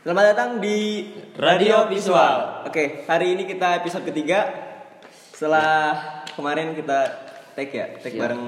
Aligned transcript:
Selamat 0.00 0.32
datang 0.32 0.50
di 0.64 1.12
Radio 1.36 1.84
Visual. 1.84 2.64
Oke, 2.64 3.04
hari 3.04 3.36
ini 3.36 3.44
kita 3.44 3.84
episode 3.84 4.08
ketiga. 4.08 4.48
Setelah 5.36 6.00
kemarin 6.32 6.72
kita 6.72 7.04
take 7.52 7.76
ya, 7.76 7.86
take 8.00 8.16
Iya. 8.16 8.20
bareng 8.24 8.44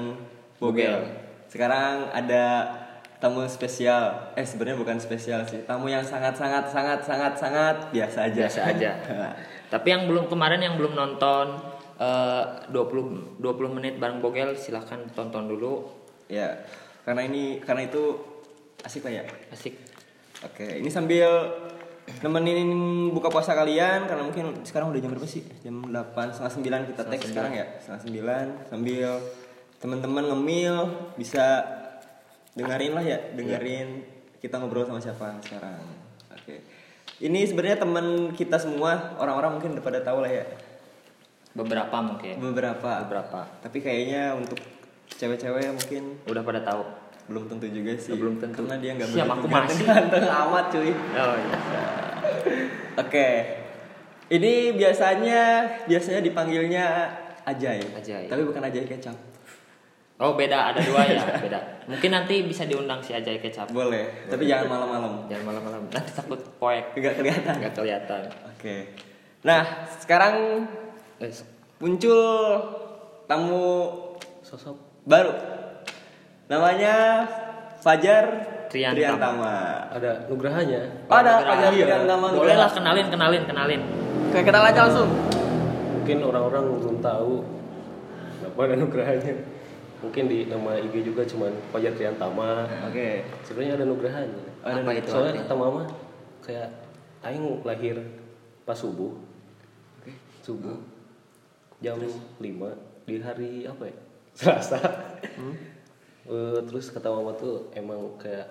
Bogel. 0.57 0.97
Sekarang 1.45 2.09
ada 2.09 2.73
tamu 3.21 3.45
spesial. 3.45 4.33
Eh 4.33 4.41
sebenarnya 4.41 4.81
bukan 4.81 4.97
spesial 4.97 5.45
sih. 5.45 5.61
Tamu 5.61 5.93
yang 5.93 6.01
sangat 6.01 6.33
sangat 6.33 6.73
sangat 6.73 7.05
sangat 7.05 7.33
sangat 7.37 7.75
biasa 7.93 8.33
aja. 8.33 8.39
biasa 8.49 8.59
aja. 8.73 8.91
Tapi 9.73 9.87
yang 9.93 10.09
belum 10.09 10.25
kemarin 10.25 10.57
yang 10.57 10.73
belum 10.73 10.97
nonton 10.97 11.53
eh, 12.01 12.43
20 12.73 13.37
20 13.37 13.77
menit 13.77 14.01
bareng 14.01 14.17
Bogel 14.17 14.57
silahkan 14.57 15.05
tonton 15.13 15.45
dulu. 15.45 16.01
ya, 16.23 16.49
karena 17.05 17.29
ini 17.29 17.61
karena 17.61 17.85
itu 17.85 18.17
asik 18.81 19.05
lah 19.05 19.21
ya. 19.21 19.23
Asik. 19.53 19.92
Oke, 20.43 20.83
ini 20.83 20.91
sambil 20.91 21.29
nemenin 22.19 22.67
buka 23.15 23.31
puasa 23.31 23.55
kalian 23.55 24.05
karena 24.11 24.23
mungkin 24.27 24.63
sekarang 24.67 24.91
udah 24.91 24.99
jam 24.99 25.11
berapa 25.15 25.27
sih? 25.27 25.43
Jam 25.63 25.87
8 25.87 26.35
setengah 26.35 26.83
9 26.83 26.89
kita 26.91 27.01
tag 27.07 27.21
sekarang 27.23 27.53
ya, 27.55 27.65
setengah 27.79 28.01
9 28.67 28.69
sambil 28.71 29.09
teman-teman 29.79 30.23
ngemil 30.31 30.75
bisa 31.15 31.63
dengerin 32.59 32.93
lah 32.95 33.03
ya, 33.03 33.19
dengerin 33.35 34.03
kita 34.43 34.59
ngobrol 34.59 34.83
sama 34.83 34.99
siapa 34.99 35.39
sekarang. 35.39 35.79
Oke. 36.35 36.59
Ini 37.23 37.39
sebenarnya 37.47 37.79
teman 37.79 38.35
kita 38.35 38.59
semua, 38.59 39.15
orang-orang 39.15 39.55
mungkin 39.55 39.79
udah 39.79 39.83
pada 39.83 39.99
tahu 40.03 40.27
lah 40.27 40.31
ya. 40.31 40.45
Beberapa 41.55 41.95
mungkin. 42.03 42.35
Beberapa. 42.41 43.07
Beberapa. 43.07 43.47
Tapi 43.63 43.77
kayaknya 43.79 44.35
untuk 44.35 44.59
cewek-cewek 45.13 45.69
mungkin 45.71 46.19
Udah 46.25 46.43
pada 46.43 46.59
tahu. 46.65 46.83
Belum 47.29 47.43
tentu 47.47 47.65
juga 47.71 47.91
sih. 47.95 48.13
Belum 48.15 48.35
tentu. 48.37 48.63
Karena 48.63 48.77
dia 48.81 48.91
nggak 48.95 49.09
Siap, 49.13 49.27
aku 49.29 49.45
masih. 49.47 49.85
ganteng 49.89 50.27
amat 50.27 50.65
cuy. 50.71 50.91
Oh 50.91 51.35
iya. 51.39 51.57
Oke. 53.03 53.27
Ini 54.33 54.73
biasanya 54.73 55.41
biasanya 55.85 56.21
dipanggilnya 56.23 56.85
Ajay. 57.43 57.79
Ajay. 57.95 58.25
Tapi 58.31 58.41
bukan 58.47 58.63
Ajay 58.63 58.87
kecap. 58.87 59.15
Oh 60.21 60.37
beda 60.37 60.71
ada 60.71 60.79
dua 60.79 61.03
ya 61.03 61.19
beda. 61.43 61.59
Mungkin 61.89 62.09
nanti 62.15 62.45
bisa 62.47 62.63
diundang 62.63 63.03
si 63.03 63.11
Ajay 63.11 63.43
Kecap. 63.43 63.67
Boleh, 63.75 64.23
tapi 64.31 64.47
jangan 64.47 64.71
malam-malam. 64.71 65.27
Jangan 65.27 65.45
malam-malam. 65.51 65.81
Nanti 65.91 66.11
takut 66.15 66.39
poek. 66.55 66.95
Enggak 66.95 67.19
kelihatan. 67.19 67.53
Nggak 67.59 67.73
kelihatan. 67.75 68.21
Oke. 68.47 68.75
Nah, 69.43 69.83
sekarang 69.99 70.63
Eh, 71.19 71.31
muncul 71.79 72.19
tamu 73.27 73.65
sosok 74.43 74.75
baru. 75.03 75.31
Namanya 76.45 76.95
Fajar 77.79 78.25
Triantama. 78.67 78.97
Triantama. 78.97 79.53
ada 79.91 80.11
nugrahanya 80.27 80.81
Oh, 81.05 81.13
ada. 81.13 81.33
Fajar 81.41 81.71
Iya. 81.71 81.85
Triantama. 81.87 82.25
Boleh 82.33 82.55
lah 82.55 82.69
kenalin 82.69 83.07
kenalin 83.07 83.43
kenalin. 83.43 83.81
Oke, 84.27 84.39
kenal 84.41 84.63
aja 84.63 84.81
langsung. 84.83 85.09
mungkin 85.93 86.19
orang-orang 86.19 86.63
belum 86.75 86.97
tahu 86.99 87.33
kenapa 88.35 88.59
ada 88.61 88.75
nugrahanya 88.75 89.33
mungkin 89.99 90.27
di 90.27 90.51
nama 90.51 90.75
IG 90.75 90.99
juga 91.01 91.23
cuman 91.23 91.47
Fajar 91.71 91.95
Triantama 91.95 92.67
Oke. 92.83 93.23
sebenarnya 93.41 93.79
ada 93.79 93.85
nugrahanya 93.85 94.43
Ada 94.59 94.79
Apa 94.79 94.91
itu? 94.93 95.07
soalnya 95.07 95.33
kata 95.39 95.55
mama 95.55 95.87
kayak 96.43 96.67
Aing 97.23 97.63
lahir 97.63 98.03
pas 98.61 98.75
subuh 98.75 99.15
Oke. 99.97 100.11
subuh 100.43 100.75
jam 101.79 101.95
5 101.95 102.43
di 103.01 103.15
hari 103.17 103.63
apa 103.63 103.83
ya 103.87 103.95
Selasa 104.35 104.79
Eh, 106.23 106.59
terus 106.63 106.87
kata 106.87 107.11
mama 107.11 107.35
tuh 107.35 107.67
emang 107.75 108.15
kayak 108.15 108.47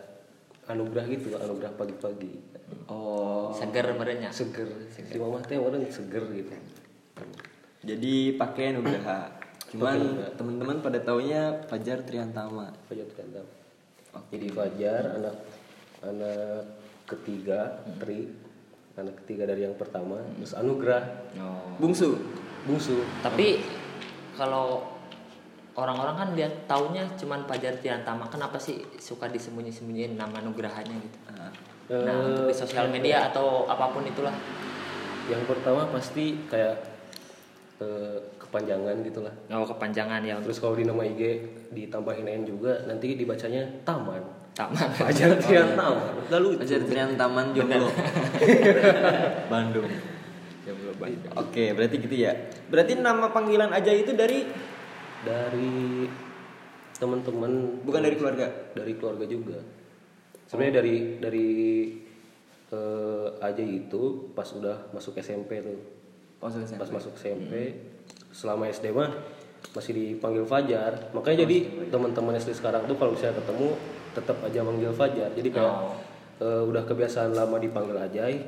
anugerah 0.69 1.09
gitu 1.09 1.33
anugerah 1.37 1.73
pagi-pagi 1.75 2.53
Oh. 2.89 3.53
Seger 3.53 3.93
merenya. 3.97 4.33
seger 4.33 4.65
si 4.89 5.05
mama 5.21 5.41
teh 5.45 5.61
orang 5.61 5.85
seger 5.89 6.25
gitu 6.33 6.53
Jadi 7.85 8.39
pakai 8.39 8.73
Nugraha. 8.73 9.29
Cuman 9.69 9.99
teman-teman 10.37 10.81
pada 10.81 11.01
taunya 11.01 11.61
Fajar 11.69 12.01
Triantama. 12.05 12.73
Fajar 12.89 13.05
Triantama. 13.13 13.49
Jadi 14.33 14.47
Fajar 14.53 15.03
anak 15.21 15.37
anak 16.01 16.65
ketiga 17.09 17.81
Tri 18.01 18.29
anak 18.95 19.25
ketiga 19.25 19.49
dari 19.49 19.65
yang 19.65 19.77
pertama 19.77 20.21
terus 20.37 20.53
Anugrah 20.53 21.05
Oh. 21.41 21.77
Bungsu. 21.81 22.17
bungsu 22.63 23.01
Tapi 23.21 23.65
kalau 24.37 24.92
orang-orang 25.75 26.15
kan 26.17 26.29
dia 26.33 26.49
taunya 26.65 27.05
cuman 27.17 27.45
Fajar 27.45 27.77
Tiantama, 27.79 28.29
kenapa 28.29 28.61
sih 28.61 28.81
suka 28.97 29.29
disembunyi-sembunyiin 29.29 30.15
nama 30.15 30.41
nugrahanya 30.41 30.97
gitu? 30.99 31.19
Nah, 31.29 31.51
Nah, 31.93 32.15
Eh, 32.15 32.25
untuk 32.31 32.47
di 32.49 32.55
sosial 32.57 32.89
media 32.89 33.29
atau 33.29 33.67
apa 33.67 33.91
pun 33.91 34.07
itulah. 34.07 34.33
yang 35.29 35.43
pertama 35.45 35.85
pasti 35.91 36.35
kayak 36.49 36.79
eh, 37.79 38.17
kepanjangan 38.39 39.03
gitulah 39.03 39.35
Oh, 39.51 39.67
kepanjangan 39.67 40.23
ya 40.23 40.39
terus 40.41 40.57
kalau 40.57 40.75
di 40.75 40.83
nama 40.83 41.03
IG 41.05 41.21
ditambahin 41.71 42.27
N 42.27 42.43
juga 42.47 42.87
nanti 42.87 43.13
dibacanya 43.15 43.63
Taman 43.85 44.23
taman. 44.53 44.77
Fajar 45.01 45.37
Triantama 45.37 46.29
lalu 46.29 46.61
Fajar 46.61 46.81
Triantaman 46.85 47.53
Jomblo. 47.53 47.89
Bandung. 49.53 49.89
Jomblo 50.65 50.93
Bandung. 50.97 51.33
Oke, 51.37 51.73
berarti 51.73 51.97
gitu 51.99 52.17
ya. 52.17 52.33
Berarti 52.69 52.93
nama 52.97 53.33
panggilan 53.33 53.73
aja 53.73 53.91
itu 53.91 54.13
dari 54.13 54.45
dari 55.23 56.07
teman-teman. 56.99 57.83
Bukan 57.83 58.01
dari 58.03 58.17
keluarga. 58.17 58.47
dari 58.73 58.93
keluarga 58.95 59.25
juga. 59.27 59.59
Sebenarnya 60.47 60.75
dari 60.83 60.97
dari 61.19 61.49
eh, 62.73 63.29
aja 63.41 63.65
itu 63.65 64.33
pas 64.33 64.49
udah 64.53 64.93
masuk 64.93 65.17
SMP 65.19 65.63
tuh. 65.63 65.81
Oh, 66.43 66.51
selesai. 66.51 66.75
pas 66.75 66.91
masuk 66.91 67.15
SMP 67.15 67.71
selama 68.35 68.67
SD 68.67 68.91
mah 68.91 69.15
masih 69.73 69.93
dipanggil 69.95 70.43
Fajar. 70.43 71.15
Makanya 71.15 71.47
jadi 71.47 71.87
teman-teman 71.89 72.35
SD 72.35 72.59
sekarang 72.59 72.83
tuh 72.91 72.99
kalau 72.99 73.15
misalnya 73.15 73.39
ketemu 73.39 73.79
tetap 74.13 74.37
aja 74.43 74.61
manggil 74.61 74.91
Fajar. 74.93 75.31
Jadi 75.33 75.49
kayak 75.49 75.71
Oh. 75.71 75.95
eh, 76.43 76.63
udah 76.67 76.83
kebiasaan 76.83 77.33
lama 77.33 77.57
dipanggil 77.57 77.95
Ajay 77.97 78.43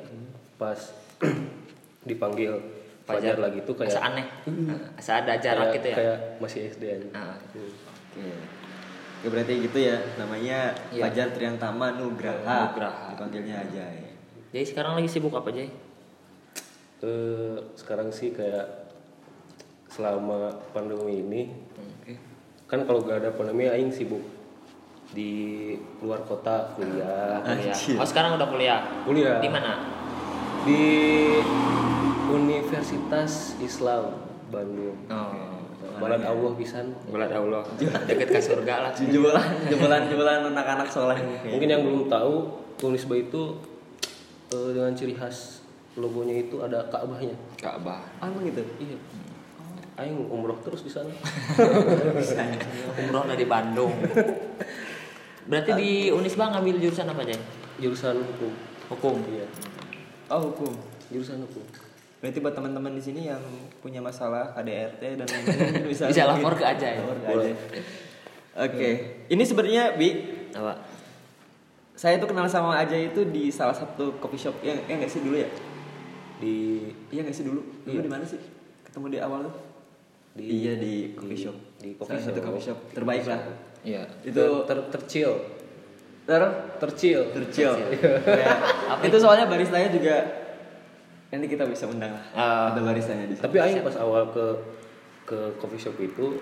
pas 0.59 0.79
dipanggil 2.09 2.59
Fajar, 3.05 3.37
lagi 3.37 3.61
tuh 3.63 3.75
kayak 3.75 3.93
Asa 3.93 4.01
aneh. 4.03 4.27
Asa 4.97 5.13
ada 5.21 5.37
jarak 5.37 5.69
kayak, 5.69 5.77
gitu 5.77 5.87
ya. 5.87 5.97
kayak 5.97 6.17
masih 6.41 6.61
SD 6.67 6.83
aja 6.89 7.07
Nah, 7.11 7.37
Hmm. 7.53 7.73
Oke. 8.15 8.29
Oke, 9.21 9.27
berarti 9.29 9.53
gitu 9.61 9.79
ya. 9.79 9.97
Namanya 10.17 10.59
Iya. 10.89 11.03
Fajar 11.03 11.29
Triantama 11.31 11.87
Nugraha. 11.95 12.57
Nugraha. 12.69 13.13
Dipanggilnya 13.13 13.57
aja 13.61 13.85
ya. 13.85 14.11
jadi 14.51 14.65
sekarang 14.65 14.95
lagi 14.95 15.09
sibuk 15.09 15.33
apa 15.33 15.51
Jay? 15.51 15.69
Eh, 17.01 17.57
sekarang 17.75 18.09
sih 18.09 18.31
kayak 18.31 18.89
selama 19.87 20.51
pandemi 20.71 21.21
ini 21.21 21.43
Oke. 21.75 22.15
kan 22.65 22.83
kalau 22.83 23.03
gak 23.03 23.21
ada 23.21 23.31
pandemi 23.31 23.67
aing 23.67 23.91
sibuk 23.91 24.23
di 25.11 25.71
luar 26.01 26.23
kota 26.23 26.73
kuliah 26.73 27.39
Kuliah. 27.39 27.71
Anjir. 27.71 27.95
Oh, 27.95 28.03
sekarang 28.03 28.35
udah 28.35 28.47
kuliah. 28.47 28.81
kuliah 29.03 29.39
Di 29.39 29.47
mana? 29.49 29.73
di 30.65 30.81
Universitas 32.35 33.55
Islam 33.59 34.11
Bandung 34.51 34.99
Oh. 35.07 35.55
Balad 35.95 36.27
Allah 36.27 36.51
pisan 36.59 36.91
Bulan 37.07 37.31
Allah. 37.31 37.63
Deket 37.79 38.27
ke 38.27 38.41
surga 38.43 38.75
lah. 38.83 38.91
Jebolan, 38.97 39.47
jebolan, 39.71 40.03
jebolan 40.11 40.41
anak-anak 40.51 40.91
soleh 40.91 41.15
mungkin 41.47 41.69
yang 41.71 41.87
belum 41.87 42.11
tahu 42.11 42.51
Unisba 42.83 43.15
itu 43.15 43.55
eh, 44.51 44.71
dengan 44.75 44.91
ciri 44.91 45.15
khas 45.15 45.63
logonya 45.95 46.35
itu 46.43 46.59
ada 46.59 46.83
Ka'bahnya 46.91 47.39
Ka'bah. 47.55 48.03
Emang 48.19 48.43
gitu. 48.43 48.67
iya 48.83 48.99
aing 49.95 50.27
umroh 50.27 50.59
terus 50.67 50.83
di 50.83 50.91
sana 50.91 51.07
Umroh 52.99 53.31
dari 53.31 53.47
Bandung. 53.47 53.95
Berarti 55.47 55.71
di 55.79 55.91
Unisba 56.11 56.51
ngambil 56.51 56.83
jurusan 56.83 57.07
apa 57.07 57.23
Jay? 57.23 57.39
jurusan 57.79 58.19
hukum 58.19 58.51
Hukum. 58.91 59.15
iya 59.31 59.47
Oh, 60.27 60.51
hukum. 60.51 60.75
jurusan 61.15 61.39
hukum 61.47 61.63
Berarti 62.25 62.41
buat 62.41 62.57
teman-teman 62.57 62.89
di 62.91 63.05
sini 63.05 63.29
yang 63.29 63.43
punya 63.79 64.01
masalah 64.01 64.57
KDRT 64.57 65.21
dan 65.21 65.29
lain-lain 65.29 65.85
bisa 65.93 66.09
Bisa 66.09 66.25
lapor 66.25 66.57
ke. 66.57 66.65
Lapor 66.65 67.17
ke 67.21 67.29
Ajay. 67.29 67.53
Oke, 68.57 68.91
ini 69.29 69.43
sebenarnya 69.45 69.93
Bi, 69.93 70.09
Apa? 70.51 70.81
saya 71.93 72.17
tuh 72.17 72.25
kenal 72.27 72.49
sama 72.49 72.81
Ajay 72.81 73.13
itu 73.13 73.29
di 73.29 73.53
salah 73.53 73.77
satu 73.77 74.17
coffee 74.17 74.41
shop 74.41 74.57
yang 74.63 74.81
yang 74.89 74.99
nggak 74.99 75.11
sih 75.11 75.21
dulu 75.21 75.37
ya? 75.37 75.53
di 76.35 76.81
Iya 77.09 77.23
nggak 77.23 77.37
sih 77.37 77.45
dulu? 77.45 77.61
Dulu 77.85 77.93
Iya. 77.93 78.03
di 78.03 78.11
mana 78.11 78.25
sih? 78.25 78.41
Ketemu 78.83 79.07
di 79.13 79.19
awal 79.21 79.45
tuh? 79.45 79.55
Di- 80.35 80.49
iya 80.51 80.73
di 80.75 80.95
coffee 81.13 81.39
shop. 81.39 81.57
di 81.79 81.93
coffee 81.93 82.17
Salah 82.17 82.25
satu 82.25 82.39
shop. 82.41 82.47
coffee 82.49 82.65
shop 82.65 82.79
terbaik 82.91 83.23
lah. 83.29 83.41
Iya. 83.85 84.03
Itu 84.25 84.65
ter 84.65 84.79
tercil 84.89 85.31
ter 86.25 86.43
tercil 86.81 87.21
tercil. 87.31 87.71
Ya. 88.25 88.49
itu 89.03 89.17
soalnya 89.21 89.45
baristanya 89.45 89.93
juga 89.93 90.17
nanti 91.35 91.47
kita 91.49 91.65
bisa 91.65 91.85
undang 91.85 92.11
lah. 92.11 92.25
Ah. 92.33 92.65
Ada 92.71 92.81
baristanya 92.81 93.27
di 93.27 93.35
sini. 93.35 93.43
tapi 93.43 93.57
aing 93.59 93.83
pas 93.83 93.97
awal 93.97 94.31
ke 94.31 94.47
ke 95.25 95.39
coffee 95.57 95.81
shop 95.81 95.97
itu 95.99 96.39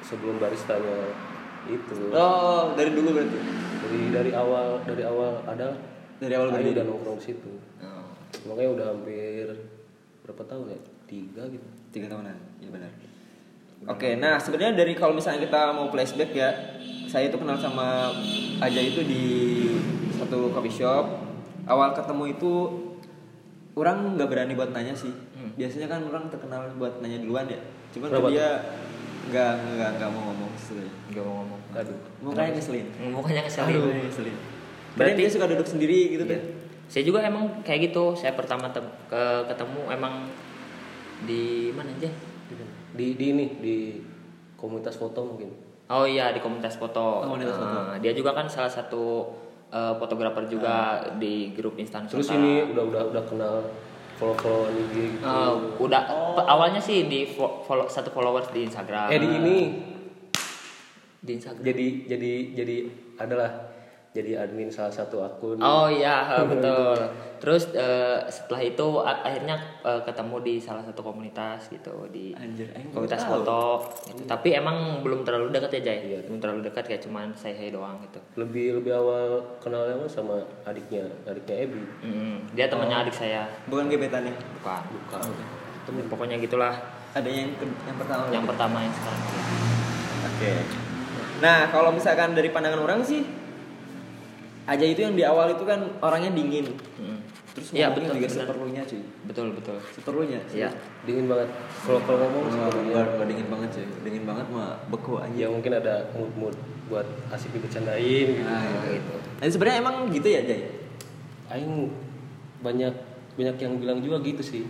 sebelum 0.00 0.36
baristanya 0.36 1.12
itu 1.64 2.10
Oh, 2.10 2.72
dari 2.72 2.90
dulu 2.90 3.12
berarti. 3.12 3.38
dari 3.78 4.00
dari 4.10 4.30
awal 4.32 4.80
dari 4.82 5.02
awal 5.02 5.38
ada 5.44 5.70
Dari 6.18 6.34
awal 6.34 6.50
berdiri. 6.50 6.74
udah 6.74 6.84
nongkrong 6.84 7.18
situ 7.18 7.52
Oh. 7.78 8.10
makanya 8.44 8.70
udah 8.74 8.86
hampir 8.90 9.46
berapa 10.20 10.42
tahun 10.44 10.66
ya 10.68 10.78
tiga 11.04 11.42
gitu 11.46 11.66
Tiga 11.88 12.04
tahunan, 12.06 12.36
iya 12.58 12.68
benar. 12.68 12.92
Oke, 13.86 14.12
nah 14.14 14.36
sebenarnya 14.36 14.74
dari 14.74 14.92
kalau 14.92 15.14
misalnya 15.14 15.40
kita 15.40 15.70
mau 15.70 15.88
flashback 15.88 16.30
ya, 16.30 16.50
saya 17.06 17.30
itu 17.30 17.38
kenal 17.38 17.56
sama 17.56 18.12
Aja 18.58 18.76
itu 18.76 19.00
di 19.02 19.22
satu 20.12 20.50
coffee 20.50 20.74
shop. 20.74 21.06
Awal 21.64 21.94
ketemu 21.94 22.24
itu 22.30 22.52
orang 23.78 24.18
nggak 24.18 24.28
berani 24.28 24.52
buat 24.58 24.70
nanya 24.74 24.92
sih. 24.92 25.14
Hmm. 25.38 25.54
Biasanya 25.54 25.86
kan 25.86 26.00
orang 26.04 26.26
terkenal 26.26 26.66
buat 26.76 26.98
nanya 26.98 27.22
duluan 27.22 27.46
ya. 27.46 27.60
Cuman 27.94 28.10
Kenapa 28.10 28.28
ke 28.28 28.32
dia 28.34 28.48
nggak 29.28 29.52
nggak 29.78 29.90
nggak 30.02 30.10
mau 30.10 30.22
ngomong 30.32 30.50
sebenarnya. 30.58 30.94
Gak 31.14 31.24
mau 31.24 31.34
ngomong. 31.42 31.60
aduh 31.78 31.98
Mukanya 32.24 32.50
ngeselin. 32.58 32.86
Mukanya 33.14 33.42
keselin. 33.46 33.74
Mukanya 33.78 34.04
ngeselin. 34.10 34.36
Berarti 34.98 35.12
dia 35.14 35.28
suka 35.30 35.46
duduk 35.46 35.68
sendiri 35.68 35.98
gitu 36.18 36.24
Iya. 36.26 36.32
kan? 36.34 36.42
Saya 36.88 37.02
juga 37.04 37.18
emang 37.22 37.44
kayak 37.62 37.92
gitu. 37.92 38.16
Saya 38.18 38.32
pertama 38.34 38.72
ke 38.72 39.22
ketemu 39.46 39.80
emang 39.92 40.26
di 41.22 41.70
mana 41.74 41.92
aja? 41.94 42.10
di 42.96 43.14
di 43.14 43.26
ini 43.36 43.44
di 43.60 43.76
komunitas 44.56 44.96
foto 44.96 45.20
mungkin 45.20 45.52
Oh 45.88 46.04
iya 46.04 46.32
di 46.36 46.40
komunitas 46.40 46.76
foto. 46.76 47.24
Oh, 47.24 47.32
komunitas 47.32 47.56
foto. 47.56 47.68
Nah, 47.68 47.96
dia 47.96 48.12
juga 48.12 48.36
kan 48.36 48.44
salah 48.44 48.68
satu 48.68 49.24
eh, 49.68 49.94
fotografer 49.94 50.44
juga 50.46 50.74
di 51.14 51.52
grup 51.52 51.76
instan 51.76 52.04
terus 52.04 52.28
ini 52.30 52.66
udah 52.66 52.84
udah 52.84 53.02
udah 53.06 53.22
kenal 53.24 53.54
follow 54.14 54.34
follow 54.34 54.66
IG 54.66 54.94
gitu 55.14 55.22
Eh, 55.22 55.52
udah 55.78 56.02
pe- 56.34 56.46
awalnya 56.46 56.78
sih 56.78 57.04
di 57.04 57.24
fo- 57.24 57.62
follow 57.62 57.86
satu 57.86 58.08
followers 58.08 58.48
di 58.48 58.62
Instagram. 58.62 59.08
eh 59.08 59.16
di 59.16 59.28
ini 59.28 59.58
Di 61.18 61.32
Instagram. 61.34 61.62
jadi 61.62 61.86
jadi 62.06 62.32
jadi 62.54 62.76
adalah 63.16 63.50
jadi 64.10 64.40
admin 64.40 64.66
salah 64.66 64.90
satu 64.90 65.20
akun 65.20 65.56
Oh 65.56 65.86
iya 65.86 66.24
betul. 66.50 66.96
Terus 67.38 67.70
eh, 67.70 68.18
setelah 68.26 68.62
itu 68.62 68.86
a- 68.98 69.22
akhirnya 69.22 69.54
eh, 69.80 70.00
ketemu 70.00 70.36
di 70.40 70.54
salah 70.58 70.80
satu 70.80 71.00
komunitas 71.02 71.68
gitu 71.68 71.92
di 72.08 72.32
Anjir, 72.32 72.66
aing 72.70 72.90
komunitas 72.90 73.22
foto. 73.22 73.84
gitu. 74.04 74.24
Tapi 74.24 74.52
emang 74.52 74.76
belum 75.00 75.22
terlalu 75.22 75.50
dekat 75.50 75.78
ya 75.78 75.92
Jay. 75.92 76.18
Belum 76.20 76.38
terlalu 76.38 76.60
dekat 76.64 76.84
kayak 76.84 77.00
cuman 77.00 77.30
saya 77.32 77.54
saya 77.54 77.70
doang 77.70 78.00
gitu. 78.02 78.18
lebih 78.36 78.76
lebih 78.76 78.92
awal 78.92 79.28
kenalnya 79.58 79.94
mah 79.94 80.08
sama 80.08 80.36
adiknya 80.64 81.04
adiknya 81.24 81.56
Ebi 81.60 81.82
Mm, 82.00 82.36
dia 82.52 82.66
temannya 82.66 82.96
adik 83.00 83.14
saya. 83.14 83.46
Bukan 83.66 83.86
gebetan 83.86 84.24
nih. 84.24 84.34
Bukan. 84.56 84.82
bukan 84.88 85.20
Temen 85.84 86.04
pokoknya 86.06 86.36
gitulah. 86.38 86.74
Ada 87.10 87.24
yang 87.24 87.54
ke- 87.54 87.64
yang 87.84 87.96
pertama. 87.96 88.22
Yang 88.30 88.44
pertama 88.46 88.76
yang 88.80 88.92
sekarang. 88.92 89.22
Oke. 90.28 90.52
Nah, 91.38 91.58
kalau 91.68 91.90
misalkan 91.90 92.32
dari 92.32 92.50
pandangan 92.50 92.80
orang 92.80 93.00
sih 93.00 93.22
aja 94.68 94.84
itu 94.84 95.00
yang 95.00 95.16
di 95.16 95.24
awal 95.24 95.56
itu 95.56 95.64
kan 95.64 95.80
orangnya 96.04 96.36
dingin. 96.36 96.68
Mm. 97.00 97.18
Terus 97.56 97.72
Iya, 97.72 97.88
ngomongnya 97.90 97.96
betul, 97.96 98.14
juga 98.14 98.28
benar. 98.28 98.38
seperlunya 98.44 98.82
cuy. 98.84 99.02
Betul 99.24 99.46
betul. 99.56 99.76
Seperlunya. 99.96 100.40
Iya. 100.52 100.68
dingin 101.08 101.24
banget 101.26 101.48
kalau 101.82 102.00
kalau 102.04 102.18
ngomong 102.28 102.42
enggak, 102.52 103.06
enggak 103.16 103.26
dingin 103.32 103.48
banget 103.48 103.68
cuy. 103.74 103.86
Dingin 104.04 104.24
banget 104.28 104.46
mah 104.52 104.70
beku 104.92 105.12
aja. 105.16 105.32
ya 105.34 105.46
mungkin 105.48 105.72
ada 105.72 105.94
mood 106.12 106.30
mood 106.36 106.56
buat 106.86 107.08
asik 107.32 107.50
dibercandain 107.56 108.28
gitu. 108.36 108.44
Nah, 108.44 108.60
gitu. 108.62 108.88
gitu. 109.00 109.14
Nah, 109.40 109.44
sebenarnya 109.48 109.78
emang 109.80 109.96
gitu 110.12 110.28
ya, 110.28 110.40
Jay? 110.44 110.60
Aing 111.48 111.88
banyak 112.60 112.92
banyak 113.40 113.56
yang 113.56 113.72
bilang 113.80 113.98
juga 114.04 114.18
gitu 114.20 114.42
sih 114.42 114.66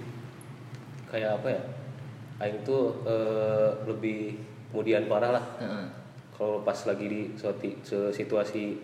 kayak 1.09 1.41
apa 1.41 1.49
ya 1.57 1.63
Aing 2.39 2.61
tuh 2.63 3.01
eh, 3.03 3.69
lebih 3.89 4.37
kemudian 4.71 5.09
parah 5.09 5.41
lah 5.41 5.45
Heeh. 5.59 5.87
kalau 6.37 6.61
pas 6.63 6.77
lagi 6.85 7.07
di 7.09 7.21
suatu 7.35 7.65
situasi 8.13 8.77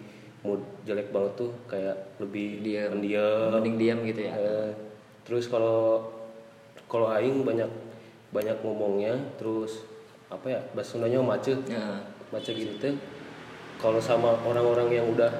mood 0.45 0.61
jelek 0.85 1.09
banget 1.09 1.33
tuh 1.41 1.51
kayak 1.67 1.97
lebih 2.21 2.61
Diam. 2.61 3.01
pendiam 3.01 3.49
Mending 3.59 3.77
diam 3.81 3.99
gitu 4.05 4.21
ya. 4.29 4.33
Eh, 4.37 4.71
terus 5.25 5.49
kalau 5.49 6.05
kalau 6.85 7.09
aing 7.11 7.43
banyak 7.43 7.67
banyak 8.29 8.61
ngomongnya 8.61 9.17
terus 9.41 9.89
apa 10.29 10.47
ya 10.53 10.61
bahasa 10.77 11.01
Sundanya 11.01 11.25
macet 11.25 11.57
Heeh. 11.65 12.01
macet 12.29 12.55
gitu 12.55 12.77
teh 12.77 12.95
kalau 13.81 13.99
sama 13.99 14.37
orang-orang 14.45 14.93
yang 14.93 15.07
udah 15.09 15.33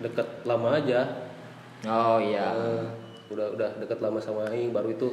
deket 0.00 0.26
lama 0.48 0.80
aja 0.80 1.28
Oh 1.86 2.18
iya. 2.18 2.50
eh, 2.56 2.84
udah 3.30 3.54
udah 3.54 3.70
deket 3.78 4.00
lama 4.00 4.18
sama 4.18 4.48
aing 4.48 4.72
baru 4.72 4.90
itu 4.96 5.12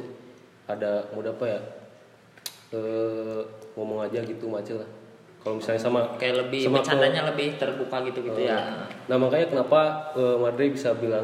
ada 0.66 1.06
mudah 1.12 1.30
apa 1.30 1.44
ya 1.46 1.60
eh, 2.72 3.40
ngomong 3.76 4.02
aja 4.06 4.24
gitu 4.24 4.48
macet 4.48 4.80
lah 4.80 4.90
kalau 5.46 5.62
misalnya 5.62 5.78
sama 5.78 6.00
kayak 6.18 6.42
lebih 6.42 6.66
sama 6.66 6.82
bercandanya 6.82 7.22
lebih 7.30 7.54
terbuka 7.54 8.02
gitu 8.02 8.18
gitu 8.26 8.40
Eh, 8.42 8.50
ya. 8.50 8.58
Nah 9.06 9.14
makanya 9.14 9.46
kenapa 9.46 9.80
eh, 10.18 10.36
Madre 10.42 10.74
bisa 10.74 10.90
bilang 10.98 11.22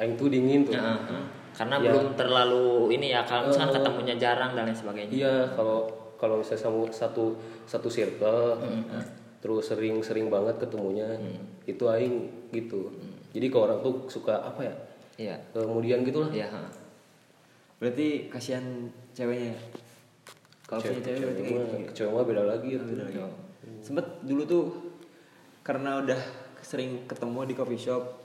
Aing 0.00 0.16
tuh 0.16 0.32
dingin 0.32 0.64
tuh. 0.64 0.72
Heeh, 0.72 0.98
heeh. 1.04 1.24
Karena 1.52 1.76
Ya. 1.76 1.92
belum 1.92 2.16
terlalu 2.16 2.64
ini 2.96 3.12
ya 3.12 3.20
kalau 3.28 3.52
misalkan 3.52 3.68
Eh. 3.68 3.76
ketemunya 3.76 4.14
jarang 4.16 4.56
dan 4.56 4.64
lain 4.64 4.72
sebagainya. 4.72 5.12
Iya 5.12 5.34
kalau 5.52 5.84
kalau 6.16 6.40
misalnya 6.40 6.64
sama 6.64 6.88
satu 6.88 7.36
satu 7.68 7.92
circle 7.92 8.56
terus 9.44 9.68
sering-sering 9.68 10.32
banget 10.32 10.56
ketemunya 10.56 11.04
itu 11.64 11.84
Aing 11.84 12.24
gitu. 12.48 12.88
Jadi 13.36 13.46
kalau 13.52 13.68
orang 13.68 13.80
tuh 13.84 13.94
suka 14.08 14.40
apa 14.40 14.64
ya 14.64 14.74
Iya. 15.20 15.36
kemudian 15.52 16.00
gitu 16.02 16.24
lah. 16.24 16.32
Iya, 16.32 16.48
heeh. 16.48 16.70
Berarti 17.76 18.08
kasihan 18.32 18.64
ceweknya. 19.12 19.52
Kalau 20.70 20.80
punya 20.86 21.02
cewek 21.02 21.18
berarti 21.18 21.42
kayak 21.42 21.66
gitu. 21.66 21.92
cewek 21.98 22.10
mah 22.14 22.24
beda 22.30 22.42
lagi 22.46 22.68
ya. 22.70 22.80
Beda 22.86 23.02
lagi. 23.10 23.18
Sempet 23.82 24.06
dulu 24.22 24.42
tuh 24.46 24.64
karena 25.66 25.98
udah 25.98 26.20
sering 26.62 27.10
ketemu 27.10 27.50
di 27.50 27.54
coffee 27.58 27.82
shop 27.82 28.22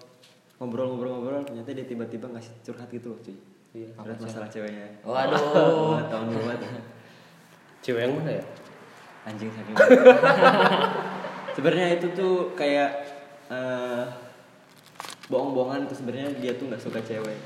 ngobrol-ngobrol-ngobrol 0.62 1.44
ternyata 1.44 1.74
dia 1.76 1.84
tiba-tiba 1.84 2.32
ngasih 2.32 2.54
curhat 2.62 2.88
gitu 2.94 3.12
loh 3.12 3.20
cuy. 3.20 3.36
Iya. 3.74 3.90
Curhat 3.98 4.20
masalah 4.22 4.48
ceweknya. 4.48 4.88
Waduh. 5.02 6.06
Tahun 6.06 6.26
dulu 6.30 6.42
banget. 6.48 6.62
Cewek 7.84 8.02
yang 8.08 8.14
mana 8.18 8.32
ya? 8.42 8.46
Anjing 9.26 9.50
saking. 9.50 9.76
sebenarnya 11.58 11.88
itu 11.98 12.08
tuh 12.14 12.54
kayak 12.54 12.90
eh, 13.50 14.04
bohong-bohongan 15.30 15.90
tuh 15.90 15.98
sebenarnya 15.98 16.30
dia 16.38 16.54
tuh 16.58 16.70
nggak 16.70 16.82
suka 16.82 17.02
cewek. 17.02 17.38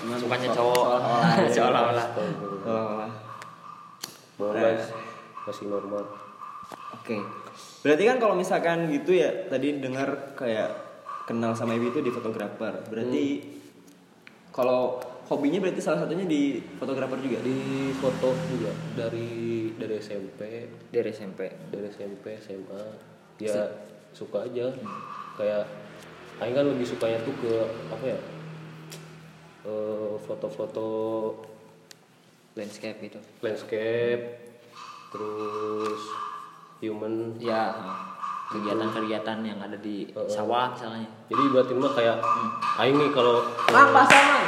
Cuman 0.00 0.16
Sukanya 0.20 0.48
cowok. 0.52 0.84
Seolah-olah. 1.50 2.06
Seolah-olah. 2.64 3.10
Nah. 4.50 4.58
guys, 4.58 4.90
masih 5.46 5.70
normal. 5.70 6.02
Oke. 6.98 7.22
Berarti 7.86 8.02
kan 8.08 8.16
kalau 8.18 8.34
misalkan 8.34 8.90
gitu 8.90 9.14
ya 9.14 9.46
tadi 9.46 9.78
dengar 9.78 10.34
kayak 10.34 10.70
kenal 11.30 11.54
sama 11.54 11.78
Ibu 11.78 11.94
itu 11.94 12.00
di 12.02 12.10
fotografer. 12.10 12.82
Berarti 12.90 13.24
kalau 14.50 14.98
hobinya 15.30 15.62
berarti 15.62 15.80
salah 15.80 16.02
satunya 16.02 16.26
di 16.26 16.58
fotografer 16.78 17.18
juga. 17.22 17.38
Di 17.42 17.56
foto 17.98 18.34
juga 18.50 18.70
dari 18.98 19.72
dari 19.78 19.94
SMP 19.98 20.40
Dari 20.92 21.10
SMP. 21.10 21.40
dari 21.72 21.86
SMP 21.88 22.24
SMA 22.38 22.82
ya 23.40 23.66
suka 24.12 24.44
aja 24.46 24.70
kayak 25.34 25.64
Aing 26.38 26.54
kan 26.54 26.66
lebih 26.68 26.86
sukanya 26.86 27.18
tuh 27.24 27.34
ke 27.40 27.54
apa 27.90 28.04
ya 28.06 28.18
eh, 29.66 30.14
foto-foto 30.22 30.88
Landscape 32.52 32.98
gitu. 33.00 33.18
landscape 33.40 34.22
terus 35.08 36.00
human 36.78 37.32
Ya, 37.36 37.72
kegiatan-kegiatan 38.46 39.38
yang 39.40 39.56
ada 39.56 39.76
di 39.76 40.04
sawah 40.26 40.70
misalnya. 40.70 41.08
jadi 41.26 41.42
berarti 41.48 41.72
mah 41.72 41.92
kayak 41.92 42.16
Aing 42.76 42.96
nih 42.96 43.10
kalau 43.10 43.40
Mang 43.68 43.88
bahasa 43.96 44.16
mang. 44.18 44.44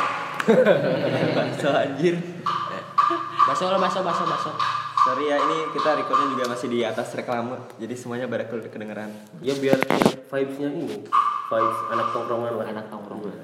bahasa 1.33 1.69
anjir. 1.83 2.21
Baso 3.45 3.65
lah, 3.67 3.77
baso, 3.79 4.01
baso, 4.01 4.25
baso. 4.25 4.51
Sorry 5.03 5.25
ya 5.27 5.37
ini 5.39 5.69
kita 5.71 5.95
recordnya 5.95 6.29
juga 6.31 6.45
masih 6.47 6.69
di 6.69 6.81
atas 6.81 7.13
reklame. 7.13 7.57
Jadi 7.77 7.93
semuanya 7.95 8.25
pada 8.25 8.45
ke- 8.45 8.69
kedengeran. 8.69 9.13
ya 9.39 9.53
biar 9.55 9.77
vibesnya 10.27 10.69
ini 10.71 11.05
vibes 11.45 11.79
anak 11.87 12.09
tongkrongan 12.11 12.53
lah 12.55 12.67
Anak 12.67 12.87
tongkrongan. 12.89 13.37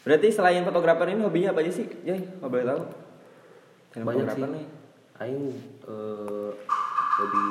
Berarti 0.00 0.28
selain 0.30 0.60
fotografer 0.62 1.08
ini 1.08 1.20
hobinya 1.20 1.52
apa 1.52 1.60
aja 1.60 1.72
sih? 1.74 1.84
Jay, 2.02 2.20
mau 2.38 2.48
boleh 2.48 2.64
tahu? 2.64 2.80
Selain 3.90 4.06
banyak 4.06 4.26
sih 4.30 4.42
nih. 4.46 4.66
Aing 5.20 5.46
eh, 5.84 6.50
lebih 7.20 7.50